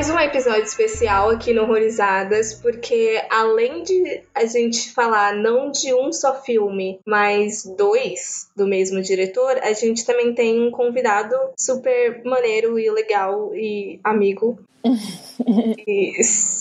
[0.00, 5.92] Mais um episódio especial aqui no Horrorizadas, porque além de a gente falar não de
[5.92, 12.24] um só filme, mas dois do mesmo diretor, a gente também tem um convidado super
[12.24, 14.58] maneiro e legal e amigo.
[15.86, 16.12] e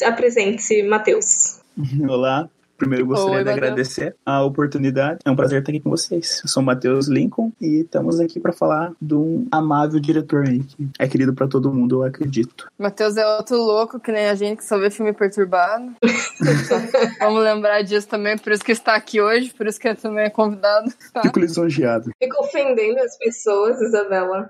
[0.05, 1.61] apresente-se, Matheus.
[2.09, 2.49] Olá,
[2.79, 5.19] Primeiro, gostaria Oi, de agradecer a oportunidade.
[5.25, 6.39] É um prazer estar aqui com vocês.
[6.41, 10.63] Eu sou o Matheus Lincoln e estamos aqui para falar de um amável diretor aí,
[10.63, 12.71] que é querido para todo mundo, eu acredito.
[12.79, 15.93] Matheus é outro louco, que nem a gente, que só vê filme perturbado.
[17.19, 20.23] Vamos lembrar disso também, por isso que está aqui hoje, por isso que ele também
[20.23, 20.89] é convidado.
[21.21, 22.11] Fico lisonjeado.
[22.17, 24.47] Fico ofendendo as pessoas, Isabela.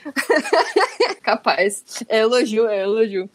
[1.24, 1.84] Capaz.
[2.08, 3.30] É elogio, é elogio.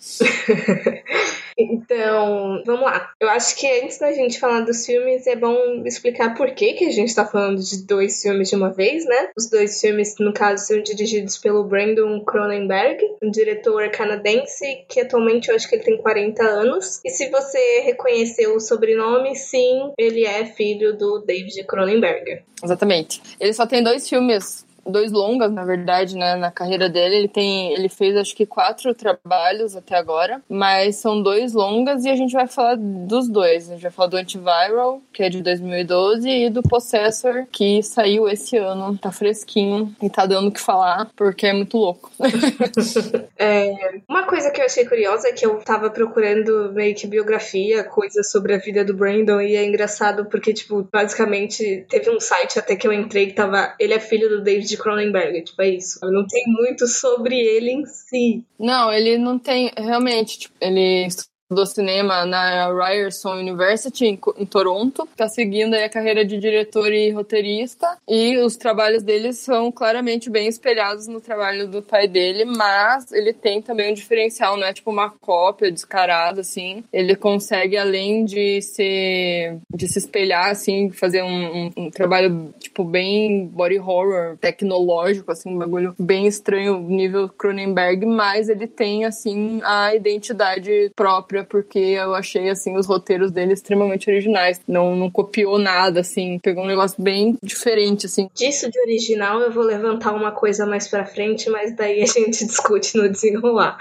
[1.58, 3.10] então, vamos lá.
[3.20, 6.84] Eu acho que antes da gente falar dos filmes, é bom explicar por que, que
[6.84, 9.30] a gente tá falando de dois filmes de uma vez, né?
[9.36, 15.48] Os dois filmes, no caso, são dirigidos pelo Brandon Cronenberg, um diretor canadense que atualmente
[15.48, 17.00] eu acho que ele tem 40 anos.
[17.04, 22.42] E se você reconheceu o sobrenome, sim, ele é filho do David Cronenberg.
[22.62, 23.20] Exatamente.
[23.40, 27.16] Ele só tem dois filmes dois longas, na verdade, né, na carreira dele.
[27.16, 32.10] Ele tem, ele fez acho que quatro trabalhos até agora, mas são dois longas e
[32.10, 33.68] a gente vai falar dos dois.
[33.68, 38.28] A gente vai falar do Antiviral, que é de 2012, e do Possessor, que saiu
[38.28, 42.10] esse ano, tá fresquinho e tá dando o que falar, porque é muito louco.
[43.38, 47.84] é, uma coisa que eu achei curiosa é que eu tava procurando meio que biografia,
[47.84, 52.58] coisas sobre a vida do Brandon, e é engraçado porque, tipo, basicamente teve um site
[52.58, 53.74] até que eu entrei que tava.
[53.78, 55.98] Ele é filho do David de Cronenberg, tipo, é isso.
[56.02, 58.44] Não tem muito sobre ele em si.
[58.58, 61.08] Não, ele não tem, realmente, tipo, ele
[61.54, 65.08] do cinema na Ryerson University em, em Toronto.
[65.10, 70.48] Está seguindo a carreira de diretor e roteirista e os trabalhos dele são claramente bem
[70.48, 74.90] espelhados no trabalho do pai dele, mas ele tem também um diferencial, não é tipo
[74.90, 76.84] uma cópia descarada assim.
[76.92, 82.84] Ele consegue além de ser de se espelhar assim, fazer um, um, um trabalho tipo
[82.84, 89.60] bem body horror tecnológico assim, um bagulho bem estranho nível Cronenberg, mas ele tem assim
[89.62, 94.60] a identidade própria porque eu achei, assim, os roteiros dele extremamente originais.
[94.66, 98.28] Não, não copiou nada, assim, pegou um negócio bem diferente, assim.
[98.34, 102.44] Disso de original eu vou levantar uma coisa mais pra frente, mas daí a gente
[102.46, 103.78] discute no desenrolar.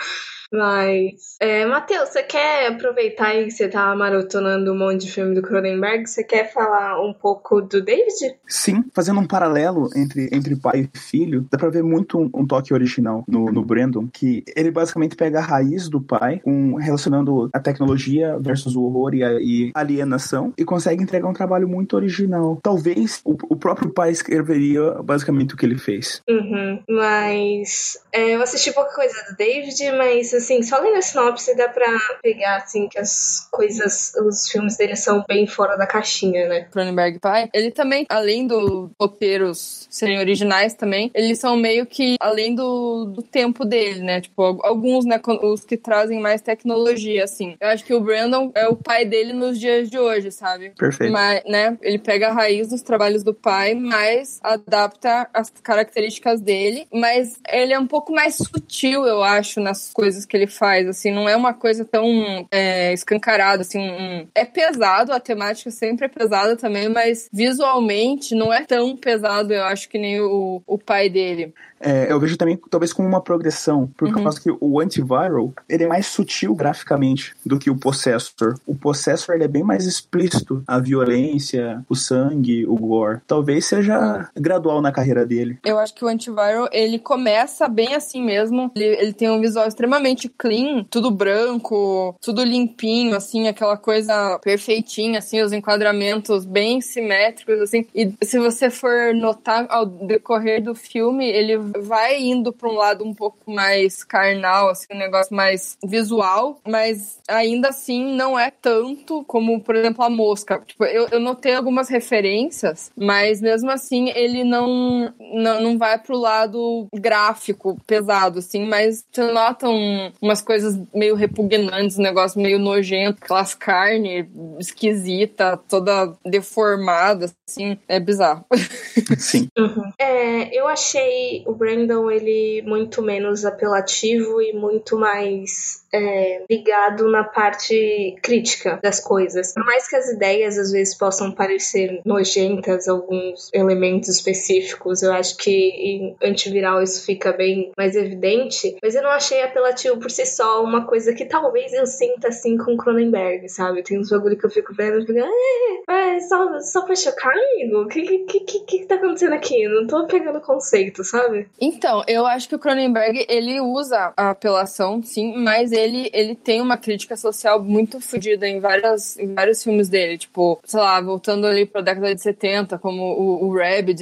[0.53, 5.33] Mas, é, Matheus, você quer aproveitar aí que você tá maratonando um monte de filme
[5.33, 6.07] do Cronenberg?
[6.07, 8.37] Você quer falar um pouco do David?
[8.47, 12.45] Sim, fazendo um paralelo entre, entre pai e filho, dá pra ver muito um, um
[12.45, 17.49] toque original no, no Brandon, que ele basicamente pega a raiz do pai, um, relacionando
[17.51, 21.95] a tecnologia versus o horror e a e alienação, e consegue entregar um trabalho muito
[21.95, 22.59] original.
[22.61, 26.21] Talvez o, o próprio pai escreveria basicamente o que ele fez.
[26.29, 31.55] Uhum, mas é, eu assisti pouca coisa do David, mas assim, só lendo a sinopse
[31.55, 31.87] dá pra
[32.21, 36.67] pegar, assim, que as coisas, os filmes dele são bem fora da caixinha, né?
[36.71, 42.53] Cronenberg Pai, ele também, além dos roteiros serem originais também, eles são meio que além
[42.53, 44.21] do, do tempo dele, né?
[44.21, 47.55] Tipo, alguns, né, os que trazem mais tecnologia, assim.
[47.59, 50.71] Eu acho que o Brandon é o pai dele nos dias de hoje, sabe?
[50.71, 51.11] Perfeito.
[51.11, 56.87] Mas, né, ele pega a raiz dos trabalhos do pai, mas adapta as características dele,
[56.91, 61.11] mas ele é um pouco mais sutil, eu acho, nas coisas que ele faz, assim,
[61.11, 64.27] não é uma coisa tão é, escancarada, assim, um...
[64.33, 69.63] é pesado, a temática sempre é pesada também, mas visualmente não é tão pesado, eu
[69.63, 71.53] acho que nem o, o pai dele.
[71.83, 74.23] É, eu vejo também, talvez, como uma progressão, por uhum.
[74.23, 78.55] causa que o antiviral, ele é mais sutil graficamente do que o Possessor.
[78.65, 83.19] O Possessor, ele é bem mais explícito, a violência, o sangue, o gore.
[83.27, 85.57] Talvez seja gradual na carreira dele.
[85.63, 89.67] Eu acho que o antiviral, ele começa bem assim mesmo, ele, ele tem um visual
[89.67, 97.59] extremamente clean, tudo branco, tudo limpinho, assim, aquela coisa perfeitinha, assim, os enquadramentos bem simétricos,
[97.59, 97.85] assim.
[97.93, 103.03] E se você for notar ao decorrer do filme, ele vai indo para um lado
[103.03, 109.23] um pouco mais carnal, assim, um negócio mais visual, mas ainda assim não é tanto
[109.25, 110.61] como, por exemplo, a mosca.
[110.65, 116.17] Tipo, eu, eu notei algumas referências, mas mesmo assim ele não, não, não vai pro
[116.17, 122.59] lado gráfico pesado, assim, mas você nota um, umas coisas meio repugnantes, um negócio meio
[122.59, 124.27] nojento, aquelas carnes
[124.59, 128.45] esquisita, toda deformada, assim, é bizarro.
[129.17, 129.47] Sim.
[129.57, 129.91] Uhum.
[129.99, 137.23] É, eu achei o Brandon, ele muito menos apelativo e muito mais é, ligado na
[137.23, 139.53] parte crítica das coisas.
[139.53, 145.37] Por mais que as ideias às vezes possam parecer nojentas, alguns elementos específicos, eu acho
[145.37, 150.25] que em antiviral isso fica bem mais evidente, mas eu não achei apelativo por si
[150.25, 153.83] só uma coisa que talvez eu sinta assim com Cronenberg, sabe?
[153.83, 157.31] Tem uns bagulho que eu fico vendo e fico, é, é, só, só pra chocar,
[157.31, 157.83] amigo?
[157.83, 159.63] O que, que, que, que tá acontecendo aqui?
[159.63, 161.42] Eu não tô pegando conceito, sabe?
[161.59, 166.61] Então, eu acho que o Cronenberg, ele usa a apelação, sim, mas ele ele, tem
[166.61, 170.17] uma crítica social muito fodida em, em vários filmes dele.
[170.17, 173.53] Tipo, sei lá, voltando ali pra década de 70, como o, o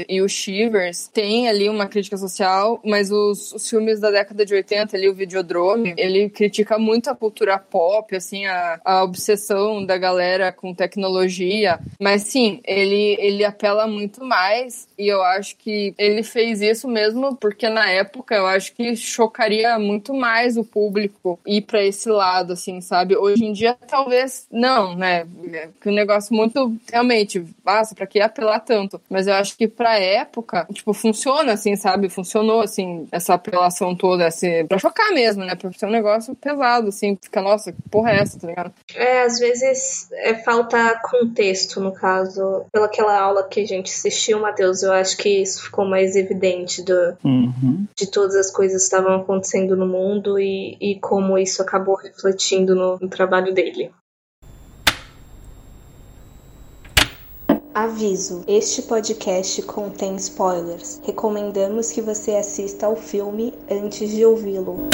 [0.08, 4.54] e o Shivers, tem ali uma crítica social, mas os, os filmes da década de
[4.54, 9.98] 80, ali, o Videodrome, ele critica muito a cultura pop, assim, a, a obsessão da
[9.98, 11.80] galera com tecnologia.
[12.00, 17.31] Mas sim, ele, ele apela muito mais e eu acho que ele fez isso mesmo
[17.36, 22.54] porque na época eu acho que chocaria muito mais o público ir para esse lado,
[22.54, 23.16] assim, sabe?
[23.16, 25.28] Hoje em dia, talvez não, né?
[25.80, 29.02] Que um negócio muito, realmente, basta, pra que apelar tanto?
[29.10, 32.10] Mas eu acho que pra época, tipo, funciona, assim, sabe?
[32.10, 35.56] Funcionou, assim, essa apelação toda, assim, pra chocar mesmo, né?
[35.56, 38.74] Pra ser um negócio pesado, assim, fica, nossa, que porra é essa, tá ligado?
[38.96, 42.66] É, às vezes é falta contexto, no caso.
[42.72, 47.18] Pelaquela aula que a gente assistiu, Matheus, eu acho que isso ficou mais evidente do,
[47.24, 47.86] uhum.
[47.96, 52.76] de todas as coisas que estavam acontecendo no mundo e, e como isso acabou refletindo
[52.76, 53.92] no, no trabalho dele.
[57.74, 61.00] Aviso: este podcast contém spoilers.
[61.04, 64.90] Recomendamos que você assista ao filme antes de ouvi-lo.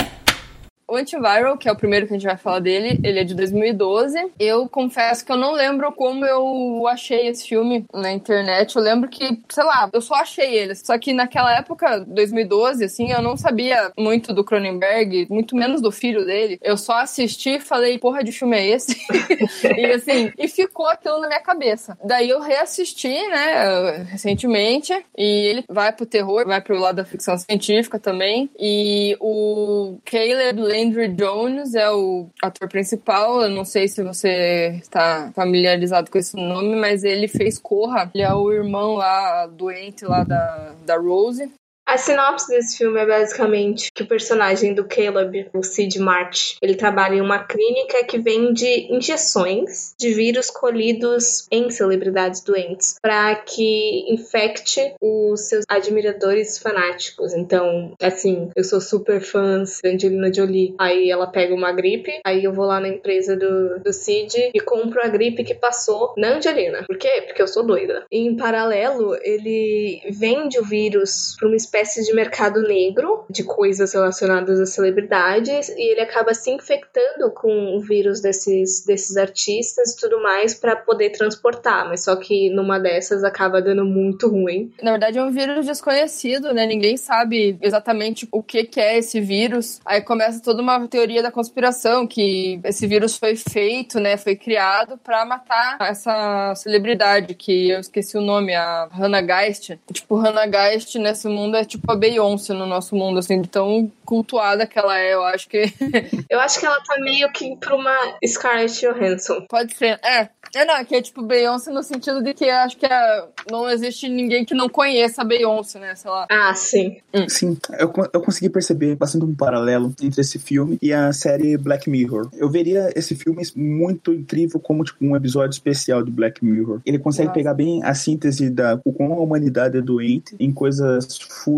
[0.98, 4.32] Antiviral, que é o primeiro que a gente vai falar dele, ele é de 2012.
[4.40, 8.76] Eu confesso que eu não lembro como eu achei esse filme na internet.
[8.76, 10.76] Eu lembro que, sei lá, eu só achei ele.
[10.76, 15.92] Só que naquela época, 2012, assim, eu não sabia muito do Cronenberg, muito menos do
[15.92, 16.60] filho dele.
[16.62, 18.96] Eu só assisti e falei, porra de filme é esse?
[19.78, 21.98] e assim, e ficou aquilo na minha cabeça.
[22.04, 27.38] Daí eu reassisti, né, recentemente, e ele vai pro terror, vai pro lado da ficção
[27.38, 28.50] científica também.
[28.60, 33.42] E o Caleb Landry Jones é o ator principal.
[33.42, 38.10] Eu não sei se você está familiarizado com esse nome, mas ele fez Corra.
[38.14, 41.52] Ele é o irmão lá, doente lá da, da Rose.
[41.88, 46.76] A sinopse desse filme é basicamente que o personagem do Caleb, o Sid March, ele
[46.76, 54.06] trabalha em uma clínica que vende injeções de vírus colhidos em celebridades doentes para que
[54.12, 57.34] infecte os seus admiradores fanáticos.
[57.34, 60.76] Então, assim, eu sou super fã da Angelina Jolie.
[60.78, 64.60] Aí ela pega uma gripe, aí eu vou lá na empresa do, do Sid e
[64.60, 66.84] compro a gripe que passou na Angelina.
[66.86, 67.24] Por quê?
[67.26, 68.06] Porque eu sou doida.
[68.12, 73.44] E, em paralelo, ele vende o vírus para uma espécie espécie de mercado negro de
[73.44, 79.94] coisas relacionadas a celebridades e ele acaba se infectando com o vírus desses, desses artistas
[79.94, 84.72] e tudo mais para poder transportar, mas só que numa dessas acaba dando muito ruim.
[84.82, 86.66] Na verdade é um vírus desconhecido, né?
[86.66, 89.80] Ninguém sabe exatamente o que, que é esse vírus.
[89.86, 94.18] Aí começa toda uma teoria da conspiração que esse vírus foi feito, né?
[94.18, 99.78] Foi criado para matar essa celebridade que eu esqueci o nome, a Hannah Geist.
[99.92, 103.92] Tipo, Hannah Geist nesse mundo é tipo a Beyoncé no nosso mundo, assim, de tão
[104.06, 105.64] cultuada que ela é, eu acho que.
[106.30, 109.46] eu acho que ela tá meio que pra uma Scarlett Johansson.
[109.50, 110.30] Pode ser, é.
[110.56, 114.08] É, não, que é tipo Beyoncé no sentido de que acho que é, não existe
[114.08, 115.94] ninguém que não conheça a Beyoncé, né?
[115.96, 116.26] Sei lá.
[116.32, 116.98] Ah, sim.
[117.14, 117.28] Hum.
[117.28, 121.90] Sim, eu, eu consegui perceber bastante um paralelo entre esse filme e a série Black
[121.90, 122.30] Mirror.
[122.34, 126.82] Eu veria esse filme muito incrível como tipo um episódio especial de Black Mirror.
[126.86, 127.38] Ele consegue Nossa.
[127.38, 131.57] pegar bem a síntese da como a humanidade é doente em coisas fúteis,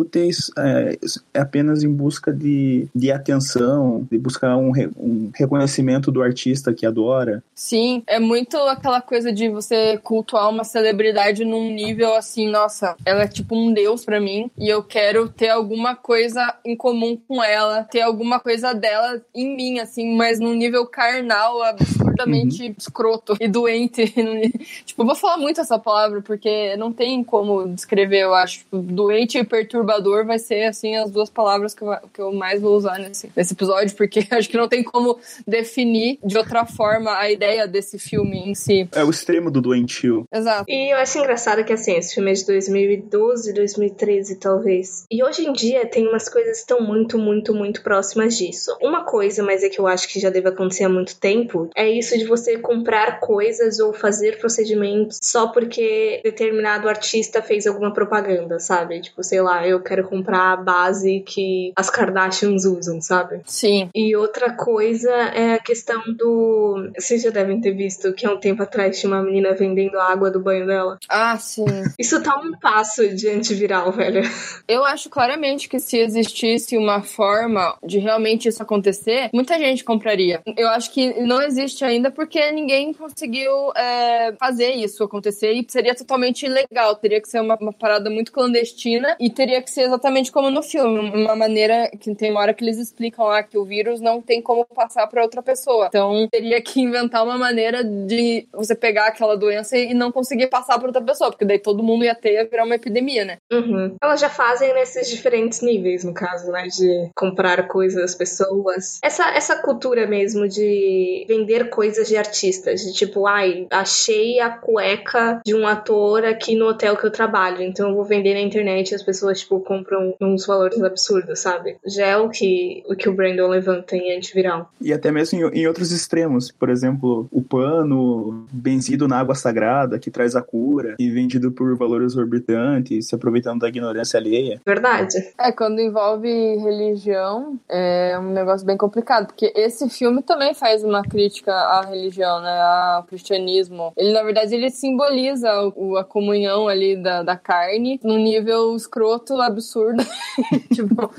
[0.57, 0.97] é,
[1.33, 6.85] é apenas em busca de, de atenção, de buscar um, um reconhecimento do artista que
[6.85, 7.43] adora.
[7.53, 13.23] Sim, é muito aquela coisa de você cultuar uma celebridade num nível assim, nossa, ela
[13.23, 17.43] é tipo um deus para mim e eu quero ter alguma coisa em comum com
[17.43, 22.75] ela, ter alguma coisa dela em mim, assim, mas num nível carnal, absurdamente uhum.
[22.77, 24.13] escroto e doente.
[24.85, 28.59] tipo, vou falar muito essa palavra porque não tem como descrever, eu acho.
[28.59, 29.88] Tipo, doente e perturbador
[30.25, 33.53] vai ser, assim, as duas palavras que eu, que eu mais vou usar nesse, nesse
[33.53, 38.37] episódio, porque acho que não tem como definir de outra forma a ideia desse filme
[38.37, 38.87] em si si.
[38.93, 40.25] É o extremo do doentio.
[40.31, 40.65] Exato.
[40.67, 45.05] E eu acho engraçado que, assim, esse filme é de 2012, 2013, talvez.
[45.11, 48.77] E hoje em dia tem umas coisas que estão muito, muito, muito próximas disso.
[48.81, 51.89] Uma coisa, mas é que eu acho que já deve acontecer há muito tempo, é
[51.89, 58.59] isso de você comprar coisas ou fazer procedimentos só porque determinado artista fez alguma propaganda,
[58.59, 59.01] sabe?
[59.01, 63.41] Tipo, sei lá, eu quero comprar a base que as Kardashians usam, sabe?
[63.45, 63.89] Sim.
[63.93, 66.91] E outra coisa é a questão do.
[66.97, 70.11] Vocês já devem ter visto que há um tempo atrás tinha uma menina vendendo a
[70.11, 70.97] água do banho dela.
[71.09, 71.65] Ah, sim.
[71.97, 74.21] Isso tá um passo de antiviral, velho.
[74.67, 80.41] Eu acho claramente que se existisse uma forma de realmente isso acontecer, muita gente compraria.
[80.57, 85.95] Eu acho que não existe ainda porque ninguém conseguiu é, fazer isso acontecer e seria
[85.95, 86.95] totalmente ilegal.
[86.95, 90.63] Teria que ser uma, uma, parada muito clandestina e teria que ser exatamente como no
[90.63, 94.21] filme, uma maneira que tem uma hora que eles explicam lá que o vírus não
[94.21, 95.87] tem como passar para outra pessoa.
[95.87, 100.77] Então teria que inventar uma maneira de você pegar aquela doença e não conseguir passar
[100.77, 103.37] para outra pessoa, porque daí todo mundo ia ter ia virar uma epidemia, né?
[103.51, 103.95] Uhum.
[104.01, 106.67] Elas já fazem nesses diferentes níveis, no caso, né?
[106.67, 108.99] De comprar coisas pessoas.
[109.03, 115.41] Essa, essa cultura mesmo de vender coisas de artistas, de tipo, ai, achei a cueca
[115.45, 118.93] de um ator aqui no hotel que eu trabalho, então eu vou vender na internet
[118.93, 121.77] as pessoas, tipo, compram uns valores absurdos, sabe?
[121.85, 124.71] Já é o que o, que o Brandon levanta em antiviral.
[124.79, 129.97] E até mesmo em, em outros extremos, por exemplo, o pano benzido na água sagrada,
[129.97, 134.61] que traz a cura, e vendido por valores exorbitantes, se aproveitando da ignorância alheia.
[134.65, 135.15] Verdade.
[135.39, 141.01] É, quando envolve religião, é um negócio bem complicado, porque esse filme também faz uma
[141.01, 142.61] crítica à religião, né,
[142.95, 143.93] ao cristianismo.
[143.97, 145.49] Ele, na verdade, ele simboliza
[145.97, 150.03] a comunhão ali da, da carne num nível escroto, absurdo.
[150.73, 151.11] tipo,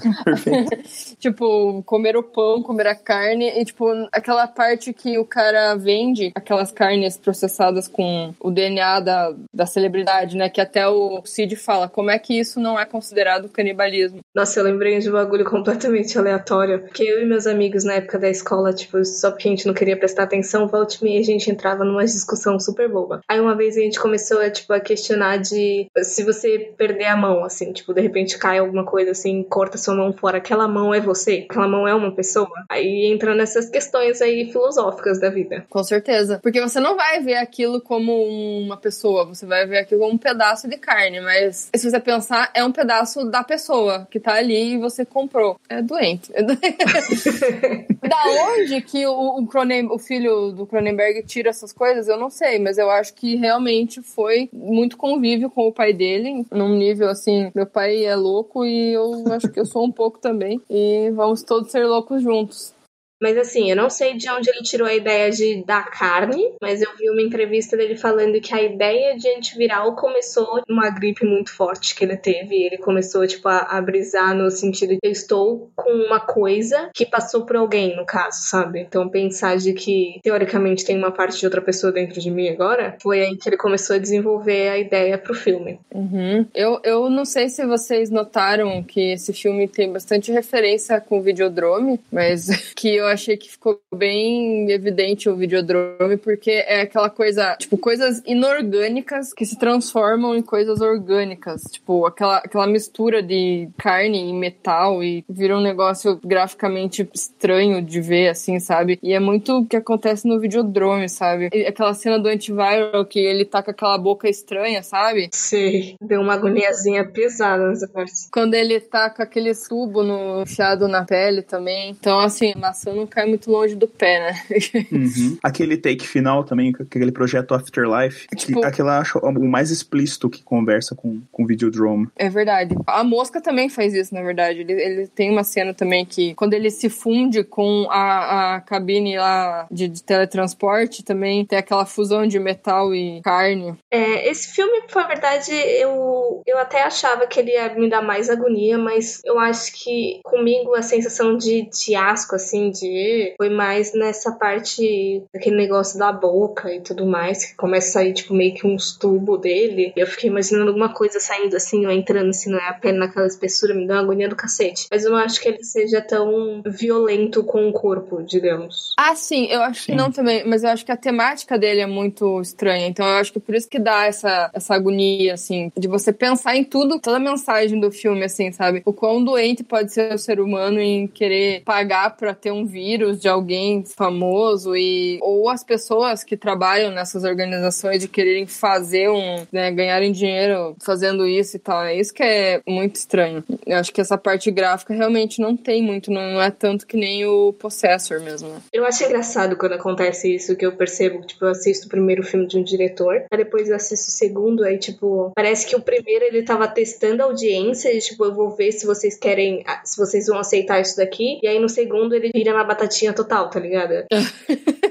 [1.19, 6.33] tipo, comer o pão, comer a carne, e tipo, aquela parte que o cara vende
[6.35, 11.89] aquelas carnes processadas com o DNA da, da celebridade, né, que até o Cid fala,
[11.89, 14.21] como é que isso não é considerado canibalismo?
[14.35, 18.19] Nossa, eu lembrei de um bagulho completamente aleatório, porque eu e meus amigos na época
[18.19, 21.51] da escola, tipo, só porque a gente não queria prestar atenção, volte e a gente
[21.51, 23.21] entrava numa discussão super boba.
[23.29, 27.17] Aí uma vez a gente começou a, tipo, a questionar de se você perder a
[27.17, 30.93] mão, assim, tipo, de repente cai alguma coisa assim, corta sua mão fora, aquela mão
[30.93, 31.47] é você?
[31.49, 32.51] Aquela mão é uma pessoa?
[32.69, 35.65] Aí entra nessas questões aí filosóficas da vida.
[35.69, 36.41] Com certeza.
[36.43, 40.19] Porque você não vai ver aquilo como uma pessoa, você vai ver aquilo como um
[40.19, 44.75] pedaço de carne, mas se você pensar, é um pedaço da pessoa que tá ali
[44.75, 45.59] e você comprou.
[45.69, 46.31] É doente.
[46.35, 47.91] É doente.
[48.03, 52.31] da onde que o, o, Cronen, o filho do Cronenberg tira essas coisas, eu não
[52.31, 57.09] sei, mas eu acho que realmente foi muito convívio com o pai dele, num nível
[57.09, 61.11] assim, meu pai é louco e eu acho que eu sou um pouco também, e
[61.11, 62.75] vamos todos ser loucos juntos.
[63.21, 66.81] Mas assim, eu não sei de onde ele tirou a ideia de da carne, mas
[66.81, 71.53] eu vi uma entrevista dele falando que a ideia de antiviral começou numa gripe muito
[71.55, 72.57] forte que ele teve.
[72.57, 77.05] Ele começou, tipo, a, a brisar no sentido de eu estou com uma coisa que
[77.05, 78.81] passou por alguém, no caso, sabe?
[78.81, 82.97] Então pensar de que teoricamente tem uma parte de outra pessoa dentro de mim agora,
[83.03, 85.79] foi aí que ele começou a desenvolver a ideia pro filme.
[85.95, 86.47] Uhum.
[86.55, 91.23] Eu, eu não sei se vocês notaram que esse filme tem bastante referência com o
[91.23, 97.57] Videodrome, mas que eu achei que ficou bem evidente o Videodrome, porque é aquela coisa,
[97.57, 101.63] tipo, coisas inorgânicas que se transformam em coisas orgânicas.
[101.71, 108.01] Tipo, aquela, aquela mistura de carne e metal e vira um negócio graficamente estranho de
[108.01, 108.99] ver, assim, sabe?
[109.03, 111.51] E é muito o que acontece no Videodrome, sabe?
[111.53, 115.29] E aquela cena do antiviral que ele tá com aquela boca estranha, sabe?
[115.33, 118.13] Sim, deu uma agoniazinha pesada nessa parte.
[118.33, 121.91] Quando ele tá com aquele tubo no fiado na pele também.
[121.91, 124.41] Então, assim, maçã não cai muito longe do pé, né?
[124.91, 125.39] Uhum.
[125.43, 130.43] Aquele take final também, aquele projeto Afterlife, tipo, que aquela acho o mais explícito que
[130.43, 132.09] conversa com, com Videodrome.
[132.17, 132.75] É verdade.
[132.87, 134.61] A mosca também faz isso, na verdade.
[134.61, 139.17] Ele, ele tem uma cena também que, quando ele se funde com a, a cabine
[139.17, 143.75] lá de, de teletransporte, também tem aquela fusão de metal e carne.
[143.91, 148.29] É, esse filme, na verdade, eu, eu até achava que ele ia me dar mais
[148.29, 152.90] agonia, mas eu acho que comigo a sensação de, de asco, assim, de
[153.37, 158.13] foi mais nessa parte daquele negócio da boca e tudo mais, que começa a sair,
[158.13, 159.93] tipo, meio que uns tubos dele.
[159.97, 162.99] E eu fiquei imaginando alguma coisa saindo assim, ou entrando assim, não é a pele
[162.99, 164.87] naquela espessura, me dá uma agonia do cacete.
[164.91, 168.95] Mas eu não acho que ele seja tão violento com o corpo, digamos.
[168.99, 169.93] Ah, sim, eu acho sim.
[169.93, 172.87] que não também, mas eu acho que a temática dele é muito estranha.
[172.87, 176.57] Então eu acho que por isso que dá essa, essa agonia, assim, de você pensar
[176.57, 178.83] em tudo, toda a mensagem do filme, assim, sabe?
[178.85, 182.80] O quão doente pode ser o ser humano em querer pagar pra ter um vídeo
[182.81, 189.11] vírus de alguém famoso e ou as pessoas que trabalham nessas organizações de quererem fazer
[189.11, 191.83] um, né, ganharem dinheiro fazendo isso e tal.
[191.83, 193.45] É isso que é muito estranho.
[193.67, 197.27] Eu acho que essa parte gráfica realmente não tem muito, não é tanto que nem
[197.27, 198.49] o Possessor mesmo.
[198.49, 198.63] Né?
[198.73, 202.47] Eu acho engraçado quando acontece isso, que eu percebo, tipo, eu assisto o primeiro filme
[202.47, 206.25] de um diretor, aí depois eu assisto o segundo, aí, tipo, parece que o primeiro
[206.25, 210.27] ele tava testando a audiência, e, tipo, eu vou ver se vocês querem, se vocês
[210.27, 214.05] vão aceitar isso daqui, e aí no segundo ele vira batatinha total, tá ligado?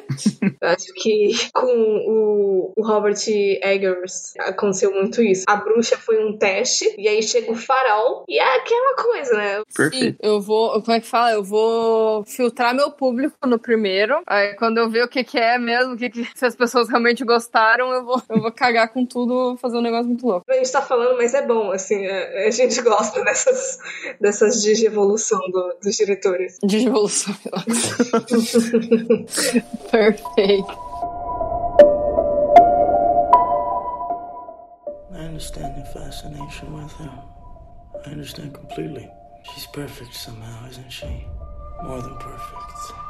[0.62, 5.46] Acho que com o, o, Robert Eggers aconteceu muito isso.
[5.48, 9.62] A bruxa foi um teste, e aí chega o farol, e é aquela coisa, né?
[9.76, 10.06] Perfeito.
[10.06, 11.32] Sim, eu vou, como é que fala?
[11.32, 15.58] Eu vou filtrar meu público no primeiro, aí quando eu ver o que, que é
[15.58, 19.58] mesmo, que, que se as pessoas realmente gostaram, eu vou, eu vou cagar com tudo,
[19.58, 20.46] fazer um negócio muito louco.
[20.50, 23.80] A gente tá falando, mas é bom, assim, a, a gente gosta dessas,
[24.20, 26.58] dessas digievolução do, dos diretores.
[26.64, 27.36] Digievolução,
[29.92, 30.09] Perfeito.
[35.14, 37.24] I understand your fascination with her.
[38.06, 39.10] I understand completely.
[39.54, 41.28] She's perfect somehow, isn't she?
[41.84, 43.09] More than perfect.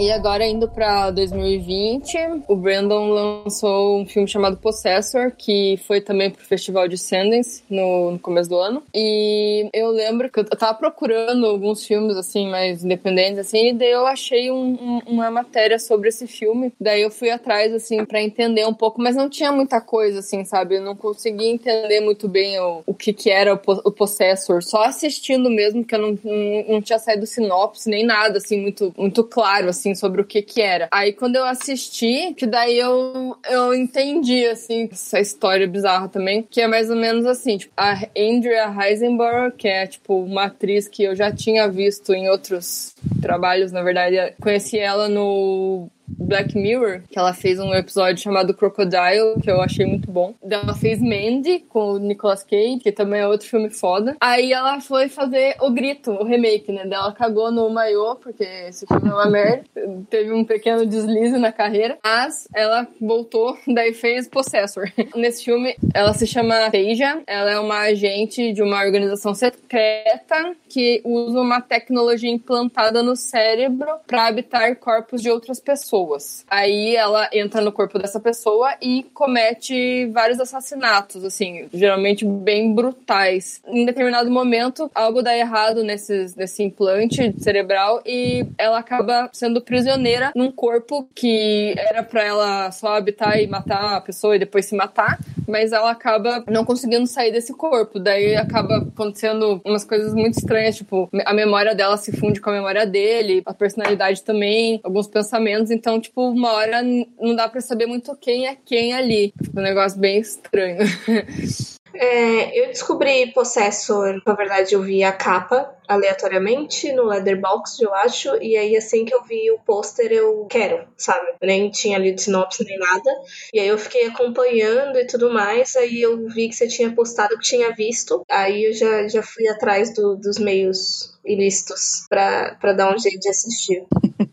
[0.00, 2.16] E agora, indo pra 2020,
[2.48, 8.12] o Brandon lançou um filme chamado Possessor, que foi também pro Festival de Sundance no,
[8.12, 8.82] no, começo do ano.
[8.94, 13.90] E eu lembro que eu tava procurando alguns filmes, assim, mais independentes, assim, e daí
[13.90, 16.72] eu achei um, um, uma matéria sobre esse filme.
[16.80, 20.46] Daí eu fui atrás, assim, para entender um pouco, mas não tinha muita coisa, assim,
[20.46, 20.76] sabe?
[20.76, 24.62] Eu não conseguia entender muito bem o, o que que era o, o Possessor.
[24.62, 28.94] Só assistindo mesmo, que eu não, não, não tinha saído sinopse, nem nada, assim, muito,
[28.96, 30.88] muito claro, assim, assim, sobre o que que era.
[30.90, 36.60] Aí quando eu assisti, que daí eu, eu entendi, assim, essa história bizarra também, que
[36.60, 41.02] é mais ou menos assim, tipo, a Andrea Heisenberg, que é, tipo, uma atriz que
[41.02, 47.18] eu já tinha visto em outros trabalhos, na verdade, conheci ela no Black Mirror, que
[47.18, 50.34] ela fez um episódio chamado Crocodile, que eu achei muito bom.
[50.42, 54.16] Ela fez Mandy com o Nicolas Cage, que também é outro filme foda.
[54.20, 56.82] Aí ela foi fazer O Grito, o remake, né?
[56.90, 59.64] Ela cagou no maiô, porque esse filme é uma merda.
[60.08, 61.98] Teve um pequeno deslize na carreira.
[62.02, 64.90] Mas ela voltou, daí fez Possessor.
[65.14, 67.22] Nesse filme, ela se chama Teja.
[67.26, 73.88] Ela é uma agente de uma organização secreta que usa uma tecnologia implantada no cérebro
[74.06, 76.44] para habitar corpos de outras pessoas pessoas.
[76.48, 83.60] Aí ela entra no corpo dessa pessoa e comete vários assassinatos, assim, geralmente bem brutais.
[83.66, 90.32] Em determinado momento, algo dá errado nesse, nesse implante cerebral e ela acaba sendo prisioneira
[90.34, 94.74] num corpo que era para ela só habitar e matar a pessoa e depois se
[94.74, 97.98] matar, mas ela acaba não conseguindo sair desse corpo.
[97.98, 102.54] Daí acaba acontecendo umas coisas muito estranhas, tipo, a memória dela se funde com a
[102.54, 105.70] memória dele, a personalidade também, alguns pensamentos.
[105.70, 109.34] Então, então, tipo, uma hora não dá para saber muito quem é quem ali.
[109.56, 110.78] um negócio bem estranho.
[111.94, 118.36] É, eu descobri Possessor, na verdade eu vi a capa aleatoriamente no Leatherbox, eu acho,
[118.40, 121.26] e aí assim que eu vi o pôster eu quero, sabe?
[121.42, 123.10] Nem tinha lido sinopse nem nada.
[123.52, 127.36] E aí eu fiquei acompanhando e tudo mais, aí eu vi que você tinha postado
[127.36, 132.94] que tinha visto, aí eu já, já fui atrás do, dos meios ilícitos pra dar
[132.94, 133.84] um jeito de assistir.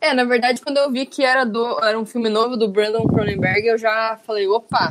[0.00, 3.06] É, na verdade, quando eu vi que era, do, era um filme novo do Brandon
[3.06, 4.90] Cronenberg, eu já falei, opa,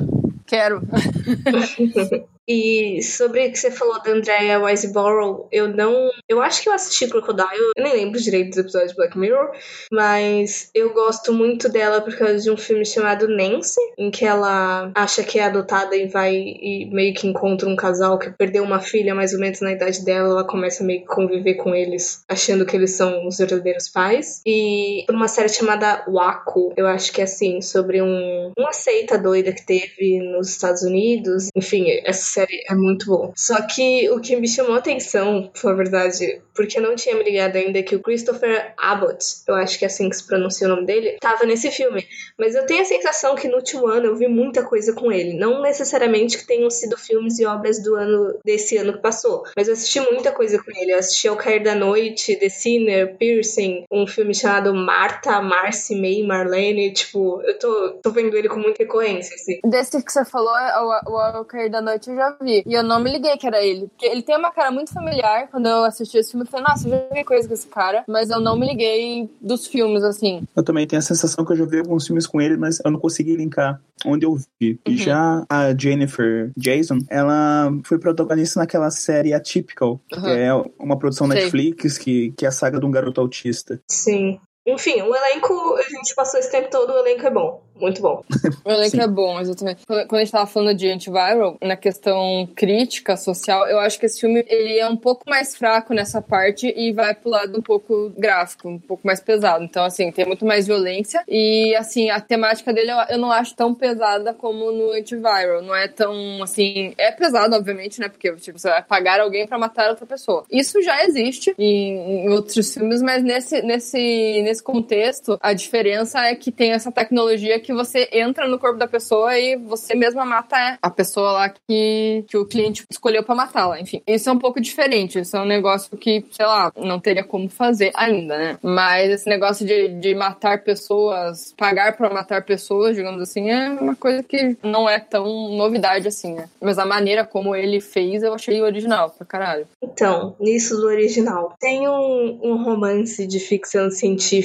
[0.50, 0.82] quero.
[2.50, 6.10] E sobre o que você falou da Andrea Weisborough, eu não.
[6.28, 9.52] Eu acho que eu assisti Crocodile, eu nem lembro direito dos episódios de Black Mirror,
[9.92, 14.92] mas eu gosto muito dela por causa de um filme chamado Nancy, em que ela
[14.96, 18.80] acha que é adotada e vai e meio que encontra um casal que perdeu uma
[18.80, 22.66] filha mais ou menos na idade dela, ela começa meio que conviver com eles, achando
[22.66, 24.42] que eles são os verdadeiros pais.
[24.44, 29.20] E por uma série chamada Waco, eu acho que é assim, sobre um, uma seita
[29.20, 31.50] doida que teve nos Estados Unidos.
[31.56, 33.32] Enfim, essa série é muito boa.
[33.36, 37.24] Só que o que me chamou a atenção, por verdade, porque eu não tinha me
[37.24, 40.70] ligado ainda que o Christopher Abbott, eu acho que é assim que se pronuncia o
[40.70, 42.06] nome dele, tava nesse filme.
[42.38, 45.38] Mas eu tenho a sensação que no último ano eu vi muita coisa com ele.
[45.38, 49.68] Não necessariamente que tenham sido filmes e obras do ano desse ano que passou, mas
[49.68, 50.94] eu assisti muita coisa com ele.
[50.94, 56.24] Eu assisti Ao Cair da Noite, The Sinner, Piercing, um filme chamado Marta, Marcy, May,
[56.24, 56.94] Marlene.
[56.94, 59.60] Tipo, eu tô, tô vendo ele com muita recorrência, assim.
[59.66, 62.64] Desse que você falou, o, o Ao Cair da Noite, eu já já vi.
[62.66, 63.88] E eu não me liguei que era ele.
[63.88, 65.48] Porque ele tem uma cara muito familiar.
[65.50, 68.04] Quando eu assisti esse filme, eu falei, nossa, eu já vi coisa com esse cara.
[68.08, 70.44] Mas eu não me liguei dos filmes, assim.
[70.56, 72.92] Eu também tenho a sensação que eu já vi alguns filmes com ele, mas eu
[72.92, 74.80] não consegui linkar onde eu vi.
[74.88, 74.98] E Uhum.
[74.98, 80.28] já a Jennifer Jason, ela foi protagonista naquela série Atypical, que Uhum.
[80.28, 81.36] é uma produção Sei.
[81.42, 83.82] Netflix que, que é a saga de um garoto autista.
[83.90, 84.40] Sim.
[84.74, 87.70] Enfim, o elenco, a gente passou esse tempo todo, o elenco é bom.
[87.80, 88.24] Muito bom.
[88.66, 89.02] O elenco Sim.
[89.02, 89.86] é bom, exatamente.
[89.86, 94.20] Quando a gente tava falando de antiviral, na questão crítica social, eu acho que esse
[94.20, 98.12] filme ele é um pouco mais fraco nessa parte e vai pro lado um pouco
[98.18, 99.64] gráfico, um pouco mais pesado.
[99.64, 101.24] Então, assim, tem muito mais violência.
[101.28, 105.62] E, assim, a temática dele eu, eu não acho tão pesada como no antiviral.
[105.62, 106.94] Não é tão, assim...
[106.98, 108.10] É pesado, obviamente, né?
[108.10, 110.44] Porque tipo, você vai pagar alguém pra matar outra pessoa.
[110.52, 116.36] Isso já existe em, em outros filmes, mas nesse, nesse, nesse contexto, a diferença é
[116.36, 120.78] que tem essa tecnologia que você entra no corpo da pessoa e você mesma mata
[120.82, 123.80] a pessoa lá que, que o cliente escolheu pra matá-la.
[123.80, 125.20] Enfim, isso é um pouco diferente.
[125.20, 128.58] Isso é um negócio que, sei lá, não teria como fazer ainda, né?
[128.62, 133.96] Mas esse negócio de, de matar pessoas, pagar pra matar pessoas, digamos assim, é uma
[133.96, 136.50] coisa que não é tão novidade assim, né?
[136.62, 139.68] Mas a maneira como ele fez, eu achei original pra caralho.
[139.82, 141.54] Então, nisso do original.
[141.60, 144.39] Tem um, um romance de ficção científica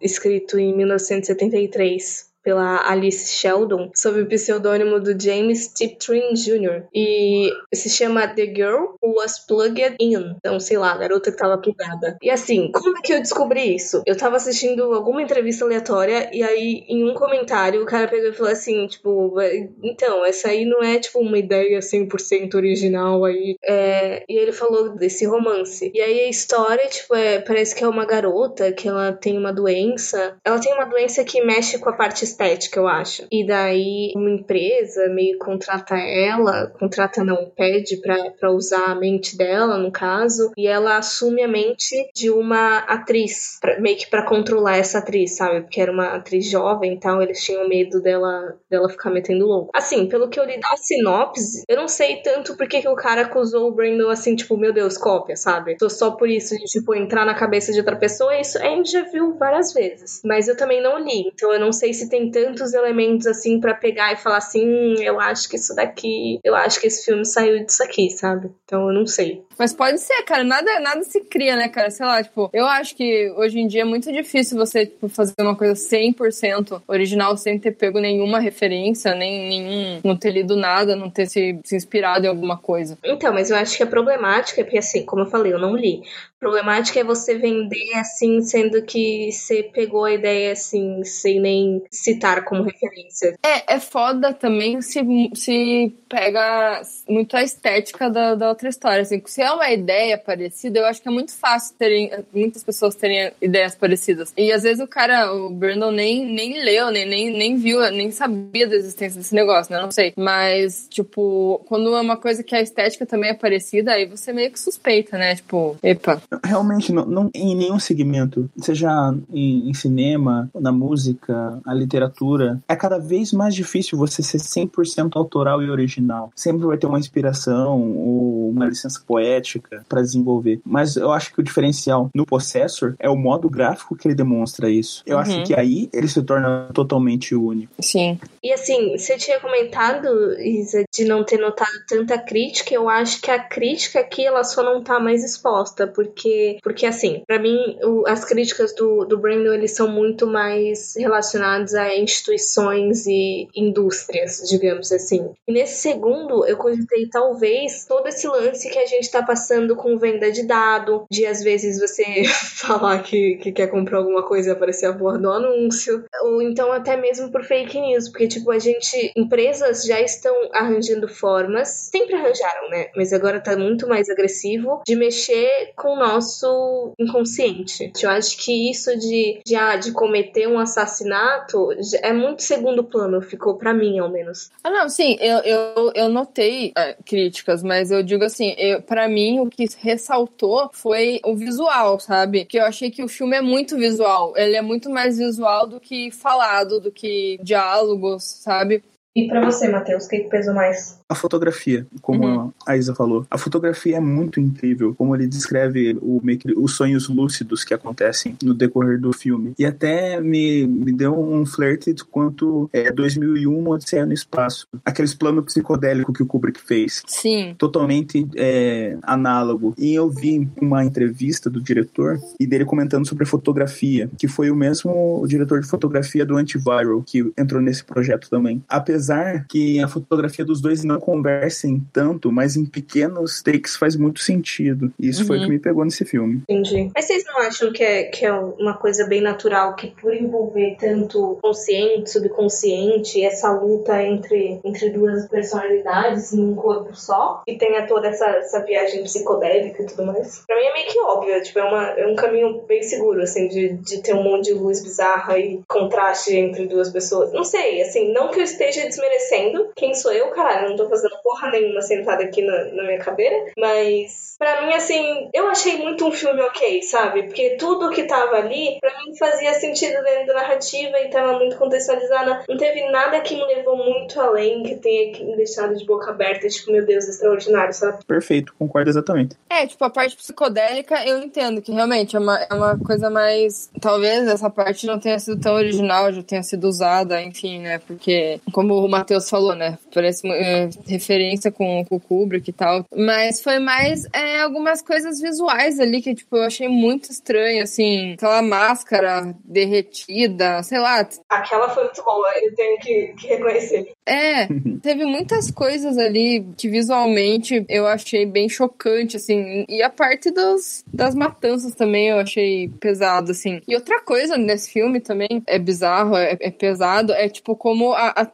[0.00, 6.84] escrito em 1973 pela Alice Sheldon, sob o pseudônimo do James Tiptree Jr.
[6.94, 10.36] E se chama The Girl Who Was Plugged In.
[10.36, 12.18] Então, sei lá, a garota que tava plugada.
[12.22, 14.02] E assim, como é que eu descobri isso?
[14.06, 18.32] Eu tava assistindo alguma entrevista aleatória e aí, em um comentário, o cara pegou e
[18.32, 19.34] falou assim, tipo,
[19.82, 23.56] então, essa aí não é, tipo, uma ideia 100% original aí.
[23.64, 24.24] É...
[24.28, 25.90] E ele falou desse romance.
[25.94, 27.40] E aí a história, tipo, é...
[27.40, 30.36] parece que é uma garota que ela tem uma doença.
[30.44, 33.26] Ela tem uma doença que mexe com a parte estética, eu acho.
[33.30, 38.00] E daí uma empresa meio contrata ela, contrata não, pede
[38.38, 43.58] pra usar a mente dela, no caso, e ela assume a mente de uma atriz,
[43.60, 45.62] pra, meio que pra controlar essa atriz, sabe?
[45.62, 49.70] Porque era uma atriz jovem e tal, eles tinham medo dela, dela ficar metendo louco.
[49.74, 53.22] Assim, pelo que eu li da sinopse, eu não sei tanto porque que o cara
[53.22, 55.76] acusou o Brandon assim, tipo, meu Deus, cópia, sabe?
[55.76, 58.90] Tô só por isso de, tipo, entrar na cabeça de outra pessoa, isso a gente
[58.90, 60.20] já viu várias vezes.
[60.24, 63.74] Mas eu também não li, então eu não sei se tem tantos elementos assim pra
[63.74, 67.24] pegar e falar assim, hum, eu acho que isso daqui, eu acho que esse filme
[67.24, 68.50] saiu disso aqui, sabe?
[68.64, 69.44] Então eu não sei.
[69.58, 70.44] Mas pode ser, cara.
[70.44, 71.90] Nada, nada se cria, né, cara?
[71.90, 75.34] Sei lá, tipo, eu acho que hoje em dia é muito difícil você tipo, fazer
[75.40, 80.00] uma coisa 100% original sem ter pego nenhuma referência, nem nenhum.
[80.04, 82.98] não ter lido nada, não ter se, se inspirado em alguma coisa.
[83.04, 85.76] Então, mas eu acho que a problemática é porque, assim, como eu falei, eu não
[85.76, 86.02] li.
[86.44, 92.44] Problemática é você vender assim, sendo que você pegou a ideia assim, sem nem citar
[92.44, 93.34] como referência.
[93.42, 95.00] É, é foda também se,
[95.34, 99.00] se pega muito a estética da, da outra história.
[99.00, 102.94] Assim, se é uma ideia parecida, eu acho que é muito fácil terem, muitas pessoas
[102.94, 104.30] terem ideias parecidas.
[104.36, 108.10] E às vezes o cara, o Brandon, nem, nem leu, nem, nem, nem viu, nem
[108.10, 109.80] sabia da existência desse negócio, né?
[109.80, 110.12] Não sei.
[110.14, 114.50] Mas, tipo, quando é uma coisa que a estética também é parecida, aí você meio
[114.50, 115.36] que suspeita, né?
[115.36, 116.20] Tipo, epa.
[116.42, 122.76] Realmente, não, não em nenhum segmento, seja em, em cinema, na música, na literatura, é
[122.76, 126.30] cada vez mais difícil você ser 100% autoral e original.
[126.34, 130.60] Sempre vai ter uma inspiração ou uma licença poética para desenvolver.
[130.64, 134.70] Mas eu acho que o diferencial no Possessor é o modo gráfico que ele demonstra
[134.70, 135.02] isso.
[135.06, 135.22] Eu Uhum.
[135.22, 137.72] acho que aí ele se torna totalmente único.
[137.80, 138.18] Sim.
[138.42, 140.08] E assim, você tinha comentado,
[140.40, 142.74] Isa, de não ter notado tanta crítica.
[142.74, 146.23] Eu acho que a crítica aqui ela só não tá mais exposta, porque,
[146.62, 151.74] porque assim, pra mim, o- as críticas do, do Brandon eles são muito mais relacionadas
[151.74, 155.30] a instituições e indústrias, digamos assim.
[155.46, 159.98] E nesse segundo, eu cogitei talvez todo esse lance que a gente tá passando com
[159.98, 162.24] venda de dado, de às vezes você
[162.56, 166.72] falar que, que quer comprar alguma coisa e aparecer a porra do anúncio, ou então
[166.72, 172.14] até mesmo por fake news, porque tipo, a gente, empresas já estão arranjando formas, sempre
[172.14, 172.88] arranjaram, né?
[172.96, 177.92] Mas agora tá muito mais agressivo de mexer com o nosso inconsciente.
[178.00, 181.70] Eu acho que isso de, de, ah, de cometer um assassinato
[182.02, 184.50] é muito segundo plano, ficou pra mim, ao menos.
[184.62, 188.54] Ah, não, sim, eu, eu, eu notei é, críticas, mas eu digo assim,
[188.86, 192.44] para mim o que ressaltou foi o visual, sabe?
[192.44, 194.32] Que eu achei que o filme é muito visual.
[194.36, 198.82] Ele é muito mais visual do que falado, do que diálogos, sabe?
[199.16, 200.98] E para você, Matheus, o que, pesou mais?
[201.08, 202.52] A fotografia, como uhum.
[202.66, 203.24] a Isa falou.
[203.30, 206.20] A fotografia é muito incrível, como ele descreve o,
[206.56, 209.54] os sonhos lúcidos que acontecem no decorrer do filme.
[209.56, 214.66] E até me, me deu um flerte quanto é, 2001, Odisseia no Espaço.
[214.84, 217.02] Aqueles planos psicodélicos que o Kubrick fez.
[217.06, 217.54] Sim.
[217.56, 219.74] Totalmente é, análogo.
[219.78, 224.56] E eu vi uma entrevista do diretor e dele comentando sobre fotografia, que foi o
[224.56, 228.64] mesmo diretor de fotografia do Antiviral que entrou nesse projeto também.
[228.68, 229.03] Apesar
[229.48, 234.92] que a fotografia dos dois não conversem tanto, mas em pequenos takes faz muito sentido.
[234.98, 235.26] E isso uhum.
[235.26, 235.52] foi o que uhum.
[235.52, 236.42] me pegou nesse filme.
[236.48, 236.90] Entendi.
[236.94, 240.76] Mas vocês não acham que é, que é uma coisa bem natural que por envolver
[240.78, 248.08] tanto consciente, subconsciente, essa luta entre, entre duas personalidades num corpo só, e tenha toda
[248.08, 250.44] essa, essa viagem psicodélica e tudo mais?
[250.46, 253.48] Pra mim é meio que óbvio, tipo, é, uma, é um caminho bem seguro, assim,
[253.48, 257.32] de, de ter um monte de luz bizarra e contraste entre duas pessoas.
[257.32, 261.16] Não sei, assim, não que eu esteja desmerecendo quem sou eu, caralho, não tô fazendo
[261.22, 266.06] porra nenhuma sentada aqui na, na minha cadeira, mas para mim, assim, eu achei muito
[266.06, 267.24] um filme ok, sabe?
[267.24, 271.56] Porque tudo que tava ali, para mim fazia sentido dentro da narrativa e tava muito
[271.56, 272.44] contextualizada.
[272.48, 276.48] Não teve nada que me levou muito além, que tenha me deixado de boca aberta,
[276.48, 278.04] tipo, meu Deus, extraordinário, sabe?
[278.04, 279.36] Perfeito, concordo exatamente.
[279.48, 283.70] É, tipo, a parte psicodélica eu entendo que realmente é uma, é uma coisa mais.
[283.80, 287.78] Talvez essa parte não tenha sido tão original, já tenha sido usada, enfim, né?
[287.78, 289.78] Porque, como o Matheus falou, né?
[289.92, 292.84] Parece é, referência com, com o Kubrick e tal.
[292.94, 298.14] Mas foi mais é, algumas coisas visuais ali que, tipo, eu achei muito estranho, assim.
[298.14, 301.06] Aquela máscara derretida, sei lá.
[301.28, 303.92] Aquela foi muito boa, eu tenho que, que reconhecer.
[304.06, 304.46] É,
[304.82, 309.64] teve muitas coisas ali que visualmente eu achei bem chocante, assim.
[309.68, 313.60] E a parte dos, das matanças também eu achei pesado, assim.
[313.66, 318.08] E outra coisa nesse filme também é bizarro, é, é pesado, é tipo como a,
[318.08, 318.24] a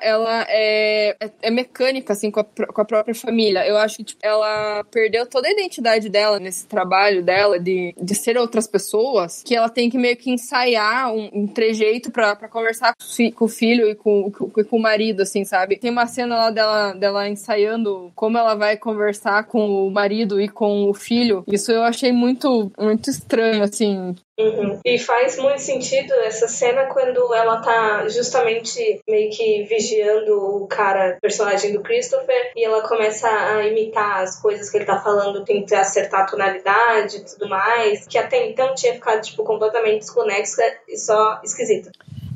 [0.00, 3.66] Ela é, é, é, mecânica, assim, com a, com a própria família.
[3.66, 8.14] Eu acho que tipo, ela perdeu toda a identidade dela nesse trabalho dela de, de
[8.14, 12.94] ser outras pessoas, que ela tem que meio que ensaiar um, um trejeito para conversar
[13.34, 15.76] com o filho e com, com, com, o marido, assim, sabe?
[15.76, 20.48] Tem uma cena lá dela, dela ensaiando como ela vai conversar com o marido e
[20.48, 21.44] com o filho.
[21.46, 24.14] Isso eu achei muito, muito estranho, assim.
[24.38, 24.80] Uhum.
[24.84, 31.18] E faz muito sentido essa cena quando ela tá justamente meio que vigiando o cara,
[31.20, 35.80] personagem do Christopher, e ela começa a imitar as coisas que ele tá falando, tentar
[35.80, 40.96] acertar a tonalidade e tudo mais, que até então tinha ficado, tipo, completamente desconexa e
[40.96, 41.92] só esquisita.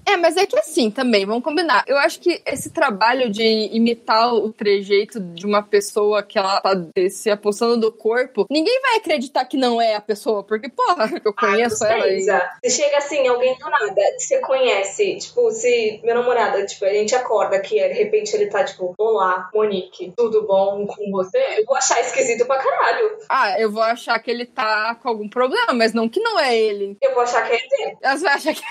[0.07, 1.85] É, mas é que assim também, vamos combinar.
[1.87, 6.75] Eu acho que esse trabalho de imitar o trejeito de uma pessoa que ela tá
[7.11, 11.35] se apossando do corpo, ninguém vai acreditar que não é a pessoa, porque, porra, eu
[11.35, 12.09] conheço ah, ela.
[12.09, 12.21] E...
[12.21, 17.15] Se chega assim, alguém do nada, você conhece, tipo, se meu namorado, tipo, a gente
[17.15, 21.39] acorda que de repente ele tá, tipo, olá, Monique, tudo bom com você?
[21.59, 23.19] Eu vou achar esquisito pra caralho.
[23.29, 26.57] Ah, eu vou achar que ele tá com algum problema, mas não que não é
[26.57, 26.97] ele.
[27.03, 27.97] Eu vou achar que é ele.
[28.01, 28.63] Você vai achar que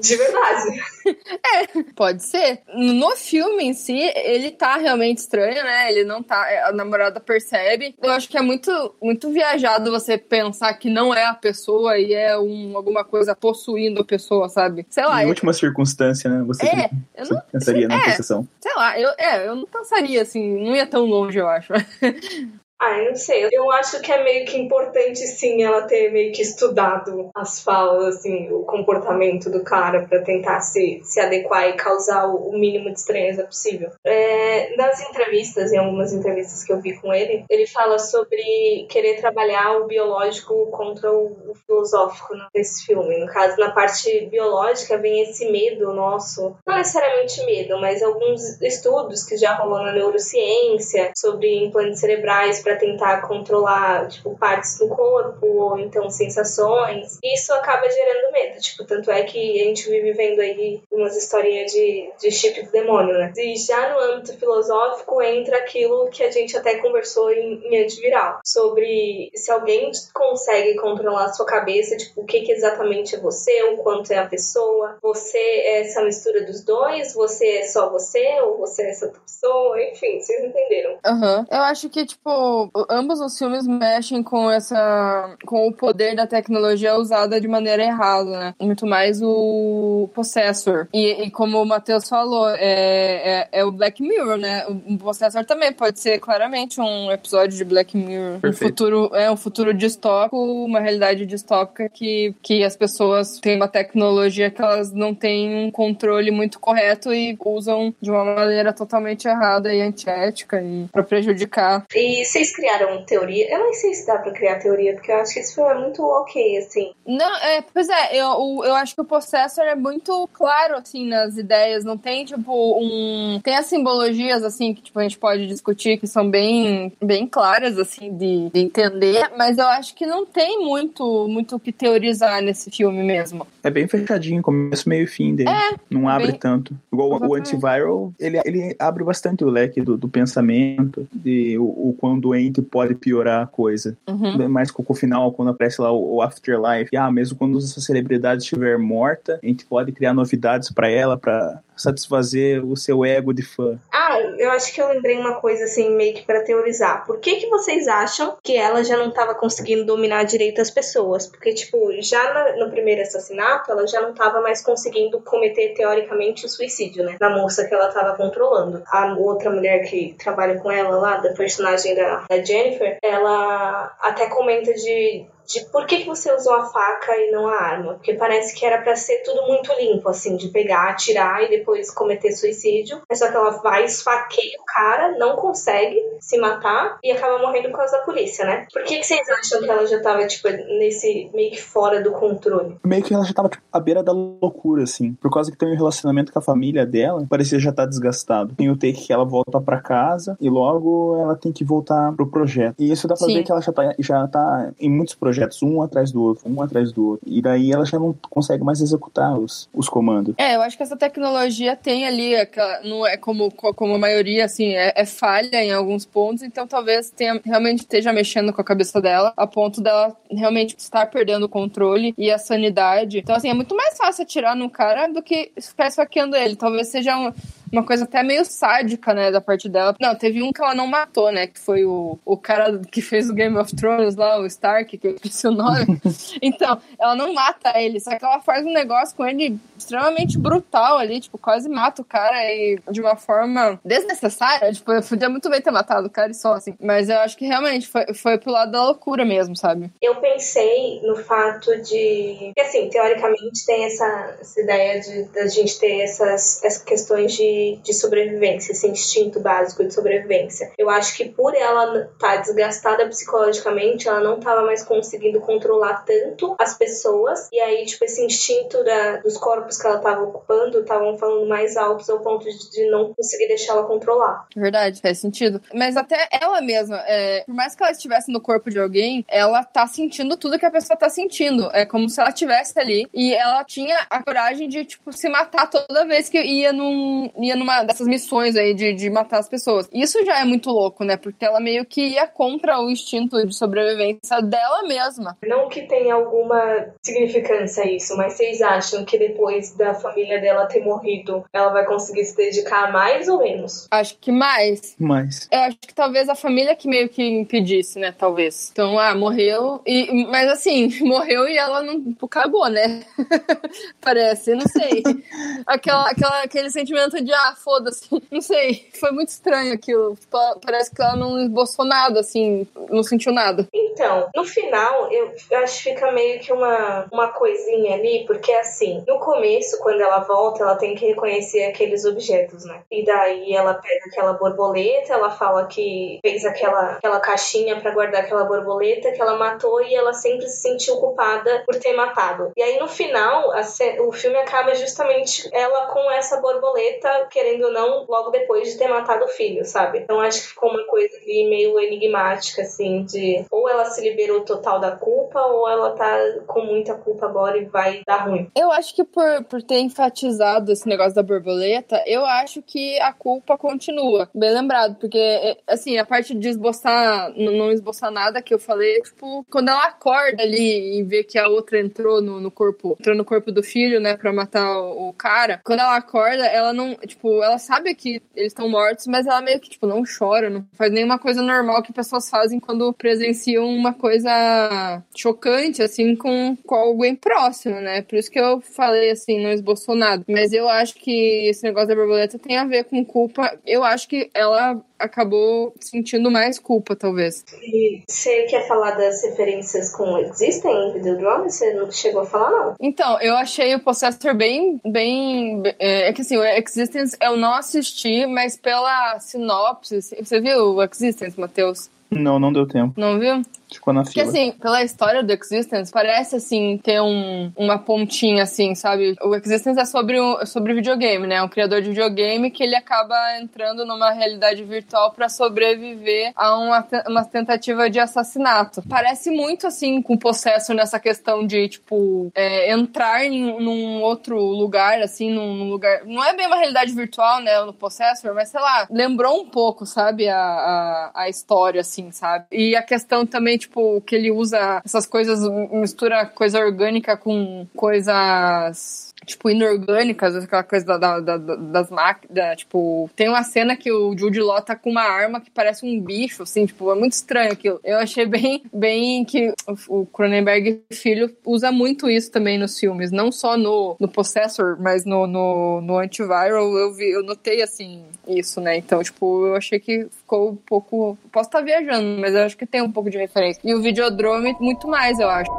[0.00, 0.82] De verdade.
[1.06, 2.62] É, pode ser.
[2.74, 5.92] No filme em si, ele tá realmente estranho, né?
[5.92, 6.46] Ele não tá.
[6.66, 7.94] A namorada percebe.
[8.02, 8.70] Eu acho que é muito,
[9.02, 14.00] muito viajado você pensar que não é a pessoa e é um, alguma coisa possuindo
[14.00, 14.86] a pessoa, sabe?
[14.88, 15.22] Sei lá.
[15.22, 16.42] Em última circunstância, né?
[16.46, 18.48] Você, é, você não, pensaria na é, possessão.
[18.60, 21.72] Sei lá, eu, é, eu não pensaria assim, não ia tão longe, eu acho.
[22.80, 23.46] Ah, eu não sei.
[23.52, 28.16] Eu acho que é meio que importante, sim, ela ter meio que estudado as falas,
[28.16, 32.98] assim, o comportamento do cara para tentar se, se adequar e causar o, mínimo de
[32.98, 33.90] estranheza possível.
[34.02, 39.20] É, nas entrevistas, em algumas entrevistas que eu vi com ele, ele fala sobre querer
[39.20, 43.18] trabalhar o biológico contra o, o filosófico nesse filme.
[43.18, 49.22] No caso, na parte biológica vem esse medo nosso, não necessariamente medo, mas alguns estudos
[49.22, 55.46] que já rolou na neurociência sobre implantes cerebrais para tentar controlar, tipo, partes do corpo
[55.46, 57.18] ou então sensações.
[57.22, 61.72] Isso acaba gerando medo, tipo, tanto é que a gente vive vendo aí umas historinhas
[61.72, 63.32] de, de chip do demônio, né?
[63.36, 68.40] E já no âmbito filosófico entra aquilo que a gente até conversou em, em antiviral,
[68.44, 73.64] sobre se alguém consegue controlar a sua cabeça, tipo, o que, que exatamente é você,
[73.64, 78.40] o quanto é a pessoa, você é essa mistura dos dois, você é só você,
[78.42, 80.98] ou você é essa outra pessoa, enfim, vocês entenderam.
[81.04, 81.38] Aham.
[81.38, 81.46] Uhum.
[81.50, 82.59] Eu acho que, tipo,
[82.90, 85.36] ambos os filmes mexem com essa.
[85.46, 88.54] com o poder da tecnologia usada de maneira errada, né?
[88.60, 90.88] Muito mais o Possessor.
[90.92, 94.64] E, e como o Matheus falou, é, é, é, o Black Mirror, né?
[94.66, 98.40] O Possessor também pode ser claramente um episódio de Black Mirror.
[98.40, 98.64] Perfeito.
[98.64, 103.68] Um futuro, é um futuro distópico, uma realidade distópica que, que as pessoas têm uma
[103.68, 109.26] tecnologia que elas não têm um controle muito correto e usam de uma maneira totalmente
[109.26, 111.84] errada e antiética e para prejudicar.
[111.94, 113.52] E vocês criaram teoria?
[113.52, 115.78] Eu não sei se dá pra criar teoria, porque eu acho que esse filme é
[115.78, 116.92] muito ok, assim.
[117.06, 121.36] Não, é, pois é, eu, eu acho que o Possessor é muito claro, assim, nas
[121.36, 121.84] ideias.
[121.84, 123.40] Não tem, tipo, um.
[123.42, 127.78] Tem as simbologias, assim, que tipo, a gente pode discutir, que são bem, bem claras,
[127.78, 132.42] assim, de, de entender, mas eu acho que não tem muito muito o que teorizar
[132.42, 133.46] nesse filme mesmo.
[133.62, 135.50] É bem fechadinho, começo, meio e fim dele.
[135.50, 136.38] É, não abre bem...
[136.38, 136.74] tanto.
[136.92, 137.32] Igual Exatamente.
[137.32, 142.18] o antiviral, ele, ele abre bastante o leque do, do pensamento, de o, o quão
[142.18, 143.96] doente pode piorar a coisa.
[144.08, 144.48] Uhum.
[144.48, 146.96] Mais com o final, quando aparece lá o, o Afterlife.
[146.96, 151.60] Ah, mesmo quando essa celebridade estiver morta, a gente pode criar novidades para ela, para
[151.80, 153.78] satisfazer o seu ego de fã.
[153.92, 157.04] Ah, eu acho que eu lembrei uma coisa assim, meio que pra teorizar.
[157.06, 161.26] Por que que vocês acham que ela já não tava conseguindo dominar direito as pessoas?
[161.26, 166.48] Porque, tipo, já no, primeiro assassinato, ela já não tava mais conseguindo cometer, teoricamente, o
[166.48, 167.16] suicídio, né?
[167.20, 168.82] Na moça que ela tava controlando.
[168.86, 174.26] A outra mulher que trabalha com ela lá, da personagem da, da Jennifer, ela até
[174.28, 177.94] comenta de de por que, que você usou a faca e não a arma.
[177.94, 181.90] Porque parece que era para ser tudo muito limpo, assim, de pegar, atirar e depois
[181.90, 183.02] cometer suicídio.
[183.10, 187.70] É só que ela vai, esfaqueia o cara, não consegue se matar e acaba morrendo
[187.70, 188.66] por causa da polícia, né?
[188.72, 192.12] Por que, que vocês acham que ela já tava, tipo, nesse meio que fora do
[192.12, 192.76] controle?
[192.84, 195.14] Meio que ela já tava, tipo, à beira da loucura, assim.
[195.14, 198.54] Por causa que tem um relacionamento com a família dela, parecia já estar tá desgastado.
[198.54, 202.30] Tem o take que ela volta para casa e logo ela tem que voltar pro
[202.30, 202.76] projeto.
[202.78, 203.34] E isso dá pra Sim.
[203.34, 206.48] ver que ela já tá, já tá em muitos projetos projetos um atrás do outro,
[206.48, 207.26] um atrás do outro.
[207.26, 210.34] E daí ela já não consegue mais executar os, os comandos.
[210.36, 214.44] É, eu acho que essa tecnologia tem ali, aquela, não é como, como a maioria,
[214.44, 218.64] assim, é, é, falha em alguns pontos, então talvez tenha, realmente esteja mexendo com a
[218.64, 223.18] cabeça dela, a ponto dela realmente estar perdendo o controle e a sanidade.
[223.18, 226.56] Então, assim, é muito mais fácil atirar no cara do que ficar esfaqueando ele.
[226.56, 227.32] Talvez seja um
[227.72, 229.94] uma coisa até meio sádica, né, da parte dela.
[230.00, 233.28] Não, teve um que ela não matou, né, que foi o, o cara que fez
[233.30, 236.00] o Game of Thrones lá, o Stark, que eu esqueci o nome.
[236.42, 240.98] então, ela não mata ele, só que ela faz um negócio com ele extremamente brutal
[240.98, 244.72] ali, tipo, quase mata o cara e de uma forma desnecessária.
[244.72, 246.74] Tipo, eu podia muito bem ter matado o cara e só, assim.
[246.80, 249.90] Mas eu acho que realmente foi, foi pro lado da loucura mesmo, sabe?
[250.00, 252.52] Eu pensei no fato de.
[252.54, 257.59] que assim, teoricamente tem essa, essa ideia de da gente ter essas, essas questões de
[257.82, 260.72] de, sobrevivência, esse instinto básico de sobrevivência.
[260.78, 266.04] Eu acho que por ela estar tá desgastada psicologicamente, ela não estava mais conseguindo controlar
[266.04, 270.80] tanto as pessoas, e aí, tipo, esse instinto da, dos corpos que ela estava ocupando
[270.80, 274.46] estavam falando mais altos ao ponto de, de não conseguir deixar ela controlar.
[274.56, 275.60] Verdade, faz sentido.
[275.74, 279.64] Mas até ela mesma, é, por mais que ela estivesse no corpo de alguém, ela
[279.64, 281.68] tá sentindo tudo que a pessoa tá sentindo.
[281.72, 285.68] É como se ela estivesse ali e ela tinha a coragem de, tipo, se matar
[285.68, 289.88] toda vez que ia num, ia numa dessas missões aí de, de matar as pessoas.
[289.92, 291.16] Isso já é muito louco, né?
[291.16, 295.36] Porque ela meio que ia contra o instinto de sobrevivência dela mesma.
[295.42, 300.84] Não que tenha alguma significância isso, mas vocês acham que depois da família dela ter
[300.84, 303.86] morrido, ela vai conseguir se dedicar mais ou menos?
[303.90, 304.96] Acho que mais.
[304.98, 305.48] Mais.
[305.50, 308.14] Eu acho que talvez a família que meio que impedisse, né?
[308.16, 308.70] Talvez.
[308.72, 309.80] Então, ah, morreu.
[309.86, 313.02] E, mas assim, morreu e ela não cagou, né?
[314.00, 315.02] Parece, não sei.
[315.66, 318.08] Aquela, aquela, aquele sentimento de ah, foda-se.
[318.30, 318.88] Não sei.
[318.98, 320.16] Foi muito estranho aquilo.
[320.64, 323.66] Parece que ela não esboçou nada, assim, não sentiu nada.
[323.72, 329.02] Então, no final, eu acho que fica meio que uma, uma coisinha ali, porque assim,
[329.06, 332.82] no começo, quando ela volta, ela tem que reconhecer aqueles objetos, né?
[332.90, 338.22] E daí ela pega aquela borboleta, ela fala que fez aquela, aquela caixinha para guardar
[338.22, 342.52] aquela borboleta que ela matou e ela sempre se sentiu culpada por ter matado.
[342.56, 343.62] E aí no final, a,
[344.02, 348.88] o filme acaba justamente ela com essa borboleta querendo ou não, logo depois de ter
[348.88, 349.98] matado o filho, sabe?
[349.98, 354.40] Então acho que ficou uma coisa ali meio enigmática, assim, de ou ela se liberou
[354.42, 358.50] total da culpa ou ela tá com muita culpa agora e vai dar ruim?
[358.56, 363.12] Eu acho que por, por ter enfatizado esse negócio da borboleta, eu acho que a
[363.12, 364.28] culpa continua.
[364.34, 369.00] Bem lembrado, porque, é, assim, a parte de esboçar, não esboçar nada que eu falei,
[369.00, 373.16] tipo, quando ela acorda ali e vê que a outra entrou no, no corpo, entrou
[373.16, 376.94] no corpo do filho, né, pra matar o, o cara, quando ela acorda, ela não,
[376.94, 380.64] tipo, ela sabe que eles estão mortos, mas ela meio que, tipo, não chora, não
[380.72, 386.74] faz nenhuma coisa normal que pessoas fazem quando presenciam uma coisa chocante, assim, com, com
[386.74, 388.02] alguém próximo, né?
[388.02, 390.24] Por isso que eu falei, assim, não esboçou nada.
[390.28, 393.58] Mas eu acho que esse negócio da borboleta tem a ver com culpa.
[393.66, 397.44] Eu acho que ela acabou sentindo mais culpa, talvez.
[397.62, 401.50] E você quer falar das referências com Existem em Videodrome?
[401.50, 402.74] Você não chegou a falar, não?
[402.80, 404.80] Então, eu achei o Possessor bem.
[404.84, 410.00] bem é, é que assim, o Existence eu não assisti, mas pela sinopse.
[410.00, 411.90] Você viu o Existence, Matheus?
[412.10, 412.94] Não, não deu tempo.
[412.96, 413.42] Não viu?
[413.72, 414.28] Ficou na Porque, fila.
[414.28, 419.14] assim, pela história do Existence, parece, assim, ter um, uma pontinha, assim, sabe?
[419.22, 421.42] O Existence é sobre, um, sobre videogame, né?
[421.42, 426.86] Um criador de videogame que ele acaba entrando numa realidade virtual para sobreviver a uma,
[427.06, 428.82] uma tentativa de assassinato.
[428.88, 434.36] Parece muito, assim, com o Possessor nessa questão de, tipo, é, entrar em, num outro
[434.36, 436.04] lugar, assim, num, num lugar...
[436.04, 439.86] Não é bem uma realidade virtual, né, no Possessor, mas, sei lá, lembrou um pouco,
[439.86, 442.46] sabe, a, a, a história, assim, sabe?
[442.50, 445.40] E a questão também tipo, que ele usa essas coisas,
[445.70, 453.10] mistura coisa orgânica com coisas tipo, inorgânicas, aquela coisa da, da, da, das máquinas, tipo,
[453.14, 456.42] tem uma cena que o Jude Law tá com uma arma que parece um bicho,
[456.42, 457.80] assim, tipo, é muito estranho aquilo.
[457.84, 459.52] Eu achei bem, bem que
[459.88, 465.04] o Cronenberg filho usa muito isso também nos filmes, não só no, no Possessor, mas
[465.04, 469.78] no, no, no Antiviral, eu vi, eu notei, assim, isso, né, então, tipo, eu achei
[469.78, 473.18] que ficou um pouco, posso estar viajando, mas eu acho que tem um pouco de
[473.18, 473.49] referência.
[473.64, 475.50] E o Videodrome, muito mais, eu acho.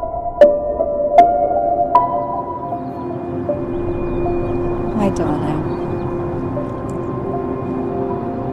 [4.99, 5.61] Hi, darling.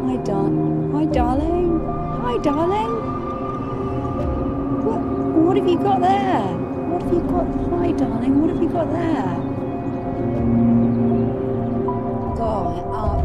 [0.07, 0.53] Hi, dar-
[0.95, 1.81] Hi, darling.
[2.23, 2.93] Hi, darling.
[4.85, 5.01] What?
[5.45, 6.43] What have you got there?
[6.91, 7.47] What have you got?
[7.81, 8.41] Hi, darling.
[8.41, 9.37] What have you got there?
[12.39, 13.19] God, up.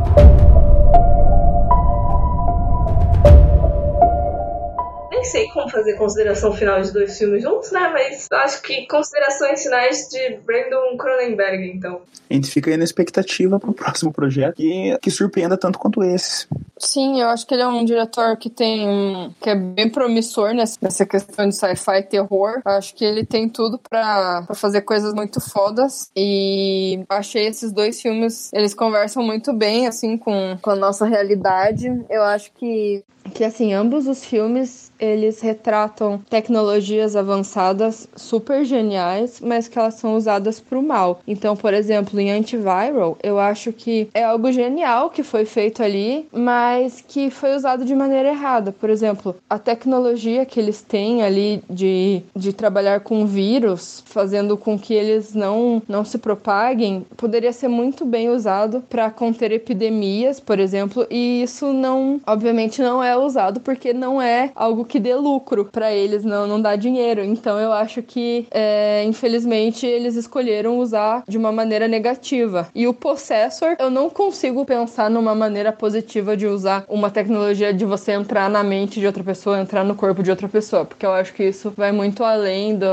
[5.24, 7.90] Nem sei como fazer consideração final de dois filmes juntos, né?
[7.94, 12.02] Mas acho que considerações finais de Brandon Cronenberg, então.
[12.30, 16.46] A gente fica aí na expectativa pro próximo projeto que, que surpreenda tanto quanto esse.
[16.78, 20.54] Sim, eu acho que ele é um diretor que tem um, que é bem promissor
[20.54, 22.62] nessa, questão de sci-fi e terror.
[22.66, 26.12] Eu acho que ele tem tudo pra, pra fazer coisas muito fodas.
[26.14, 31.88] E achei esses dois filmes, eles conversam muito bem, assim, com, com a nossa realidade.
[32.10, 39.68] Eu acho que que assim, ambos os filmes, eles retratam tecnologias avançadas super geniais, mas
[39.68, 41.20] que elas são usadas para o mal.
[41.28, 46.28] Então, por exemplo, em Antiviral, eu acho que é algo genial que foi feito ali,
[46.32, 48.72] mas que foi usado de maneira errada.
[48.72, 54.78] Por exemplo, a tecnologia que eles têm ali de, de trabalhar com vírus, fazendo com
[54.78, 60.60] que eles não, não se propaguem, poderia ser muito bem usado para conter epidemias, por
[60.60, 65.66] exemplo, e isso não, obviamente, não é usado porque não é algo que dê lucro
[65.72, 67.24] para eles, não, não dá dinheiro.
[67.24, 72.68] Então eu acho que, é, infelizmente, eles escolheram usar de uma maneira negativa.
[72.74, 77.86] E o Possessor, eu não consigo pensar numa maneira positiva de usar uma tecnologia de
[77.86, 81.12] você entrar na mente de outra pessoa, entrar no corpo de outra pessoa, porque eu
[81.14, 82.88] acho que isso vai muito além do,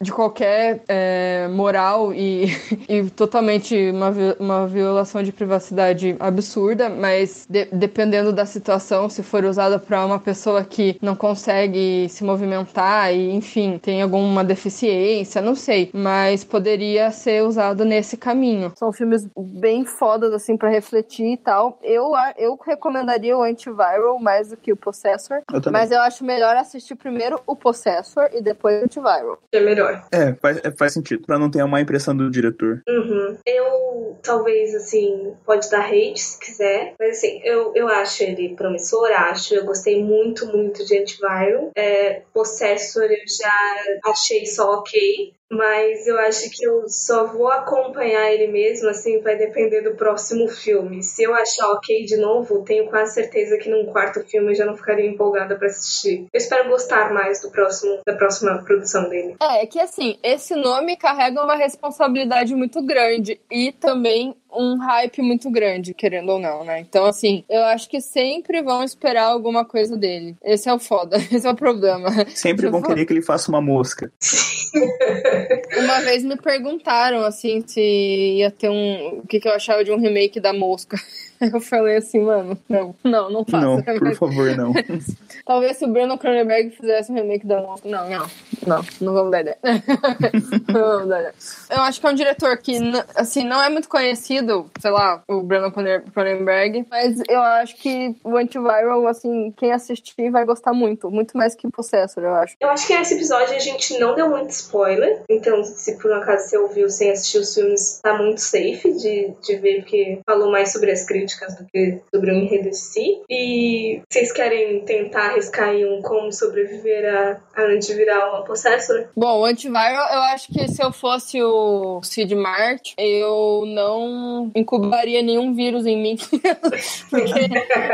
[0.00, 2.46] de qualquer é, moral e,
[2.88, 9.44] e totalmente uma, uma violação de privacidade absurda, mas de- dependendo da situação, se for
[9.74, 15.54] usada para uma pessoa que não consegue se movimentar e, enfim, tem alguma deficiência, não
[15.54, 18.72] sei, mas poderia ser usado nesse caminho.
[18.76, 21.78] São filmes bem fodas, assim, para refletir e tal.
[21.82, 26.56] Eu, eu recomendaria o Antiviral mais do que o Possessor, Eu mas eu acho melhor
[26.56, 29.38] assistir primeiro o Possessor e depois o Antiviral.
[29.52, 30.04] É melhor.
[30.12, 31.24] É, faz, é, faz sentido.
[31.26, 32.82] Pra não ter a má impressão do diretor.
[32.88, 33.36] Uhum.
[33.46, 39.08] Eu, talvez, assim, pode dar hate se quiser, mas assim, eu, eu acho ele promissor,
[39.10, 39.53] acho.
[39.54, 41.70] Eu gostei muito, muito de Antiviral.
[41.76, 45.34] É, Possessor eu já achei só ok.
[45.50, 50.48] Mas eu acho que eu só vou acompanhar ele mesmo, assim, vai depender do próximo
[50.48, 51.02] filme.
[51.02, 54.64] Se eu achar ok de novo, tenho quase certeza que num quarto filme eu já
[54.64, 56.26] não ficaria empolgada para assistir.
[56.32, 59.36] Eu espero gostar mais do próximo, da próxima produção dele.
[59.40, 65.20] É, é que assim, esse nome carrega uma responsabilidade muito grande e também um hype
[65.20, 66.80] muito grande, querendo ou não, né?
[66.80, 70.36] Então, assim, eu acho que sempre vão esperar alguma coisa dele.
[70.42, 72.08] Esse é o foda, esse é o problema.
[72.34, 74.12] Sempre vão querer que ele faça uma mosca.
[75.78, 79.18] Uma vez me perguntaram, assim, se ia ter um.
[79.18, 80.96] O que, que eu achava de um remake da mosca.
[81.52, 83.66] Eu falei assim, mano, não, não, não faça.
[83.66, 84.72] Não, por favor, não.
[85.44, 87.60] Talvez se o Bruno Cronenberg fizesse um remake da.
[87.60, 88.26] Não, não,
[88.66, 89.58] não, não vamos dar ideia.
[90.68, 91.34] não vamos dar ideia.
[91.70, 92.78] Eu acho que é um diretor que,
[93.14, 98.36] assim, não é muito conhecido, sei lá, o Bruno Cronenberg, mas eu acho que o
[98.36, 102.56] Antiviral, assim, quem assistir vai gostar muito, muito mais que o Possessor, eu acho.
[102.60, 106.14] Eu acho que nesse episódio a gente não deu muito spoiler, então se por um
[106.14, 110.50] acaso você ouviu sem assistir os filmes, tá muito safe de, de ver, porque falou
[110.50, 113.22] mais sobre as críticas do que sobre o enredo em si.
[113.28, 119.08] E vocês querem tentar arriscar aí um como sobreviver a, a antiviral a Possessor?
[119.16, 125.22] Bom, o antiviral, eu acho que se eu fosse o Sid Mart, eu não incubaria
[125.22, 126.16] nenhum vírus em mim.
[127.10, 127.40] Porque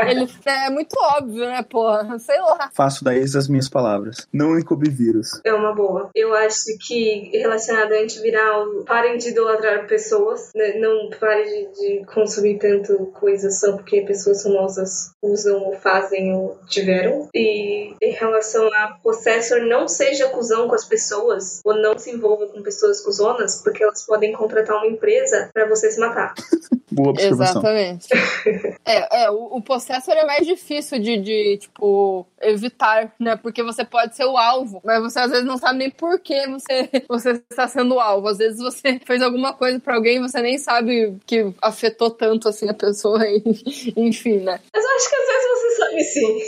[0.07, 2.19] ele é muito óbvio, né, porra?
[2.19, 2.69] Sei lá.
[2.73, 4.27] Faço daí as minhas palavras.
[4.33, 5.41] Não incube vírus.
[5.43, 6.09] É uma boa.
[6.15, 10.73] Eu acho que relacionado ao antiviral, parem de idolatrar pessoas, né?
[10.75, 16.59] não parem de, de consumir tanto coisa só porque pessoas famosas usam ou fazem ou
[16.67, 17.29] tiveram.
[17.33, 22.47] E em relação a Possessor, não seja cuzão com as pessoas ou não se envolva
[22.47, 26.33] com pessoas cuzonas, porque elas podem contratar uma empresa para você se matar.
[26.91, 27.61] Boa observação.
[27.61, 28.07] Exatamente.
[28.85, 33.35] é, é o, o Possessor é mais difícil de, de, tipo, evitar, né?
[33.37, 36.47] Porque você pode ser o alvo, mas você às vezes não sabe nem por que
[36.47, 38.27] você, você está sendo o alvo.
[38.27, 42.49] Às vezes você fez alguma coisa para alguém e você nem sabe que afetou tanto
[42.49, 43.41] assim a pessoa, e,
[43.95, 44.59] enfim, né?
[44.73, 46.41] Mas eu acho que às vezes você sabe sim.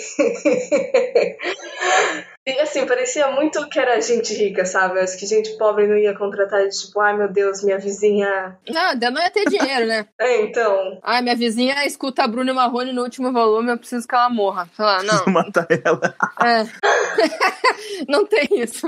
[2.46, 5.00] E assim, parecia muito que era gente rica, sabe?
[5.00, 8.58] Acho que gente pobre não ia contratar, tipo, ai meu Deus, minha vizinha.
[8.70, 10.06] Nada, não ia ter dinheiro, né?
[10.20, 11.00] é, então.
[11.02, 14.70] Ai, minha vizinha escuta a Bruna Marrone no último volume, eu preciso que ela morra.
[14.76, 15.26] Sei lá, não.
[15.32, 16.16] matar ela.
[16.42, 16.66] É.
[18.08, 18.88] não tem isso.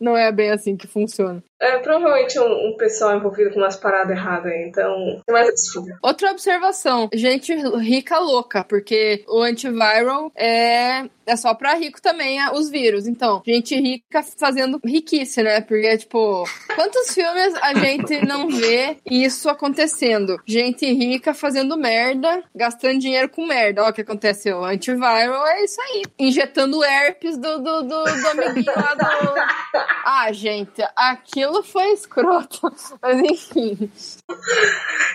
[0.00, 1.42] Não é bem assim que funciona.
[1.60, 5.22] É provavelmente um, um pessoal envolvido com umas paradas erradas aí, então.
[5.30, 5.96] Mais absurdo.
[6.02, 12.70] Outra observação: gente rica louca, porque o antiviral é é só pra rico também os
[12.70, 13.06] vírus.
[13.06, 15.60] Então, gente rica fazendo riquice, né?
[15.60, 16.44] Porque, tipo,
[16.74, 20.36] quantos filmes a gente não vê isso acontecendo?
[20.46, 23.82] Gente rica fazendo merda, gastando dinheiro com merda.
[23.82, 24.64] Olha o que aconteceu.
[24.64, 26.02] Antiviral é isso aí.
[26.18, 29.04] Injetando herpes do, do, do, do amiguinho lá do.
[30.06, 32.72] Ah, gente, aquilo foi escroto.
[33.00, 33.90] Mas enfim.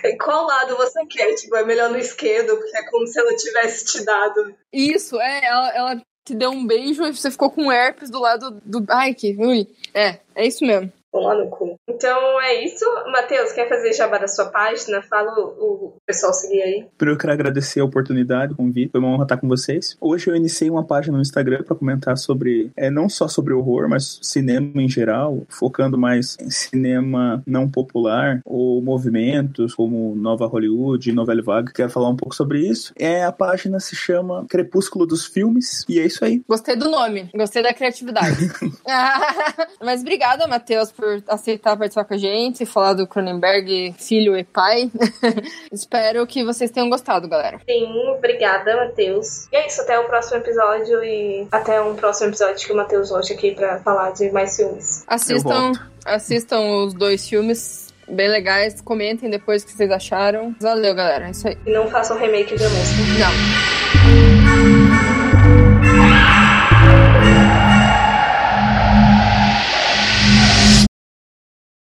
[0.04, 1.34] Em qual lado você quer?
[1.36, 4.56] Tipo, é melhor no esquerdo, porque é como se ela tivesse te dado.
[4.74, 8.60] Isso, é, ela, ela te deu um beijo e você ficou com herpes do lado
[8.66, 8.84] do.
[8.90, 9.68] Ai, que ruim.
[9.94, 10.92] É, é isso mesmo.
[11.14, 11.80] Lá no cu.
[11.88, 12.86] Então é isso.
[13.12, 15.02] Matheus, quer fazer jabá da sua página?
[15.02, 16.88] Fala o, o pessoal seguir aí.
[16.98, 18.92] Primeiro eu quero agradecer a oportunidade, o convite.
[18.92, 19.98] Foi uma honra estar com vocês.
[20.00, 23.90] Hoje eu iniciei uma página no Instagram para comentar sobre, é, não só sobre horror,
[23.90, 31.12] mas cinema em geral, focando mais em cinema não popular ou movimentos como Nova Hollywood,
[31.12, 31.72] Novela Vaga.
[31.74, 32.94] Quero falar um pouco sobre isso.
[32.98, 36.42] É, a página se chama Crepúsculo dos Filmes e é isso aí.
[36.48, 38.50] Gostei do nome, gostei da criatividade.
[39.84, 44.92] mas obrigada, Matheus, por aceitar participar com a gente, falar do Cronenberg, filho e pai.
[45.72, 47.60] Espero que vocês tenham gostado, galera.
[47.68, 49.48] Sim, obrigada, Matheus.
[49.52, 53.10] E é isso, até o próximo episódio e até um próximo episódio que o Matheus
[53.10, 55.04] volte aqui pra falar de mais filmes.
[55.08, 55.72] Assistam,
[56.06, 57.88] assistam os dois filmes.
[58.08, 60.56] Bem legais, comentem depois o que vocês acharam.
[60.60, 61.28] Valeu, galera.
[61.28, 61.58] É isso aí.
[61.66, 63.02] E não façam remake da música.
[63.20, 64.79] Não.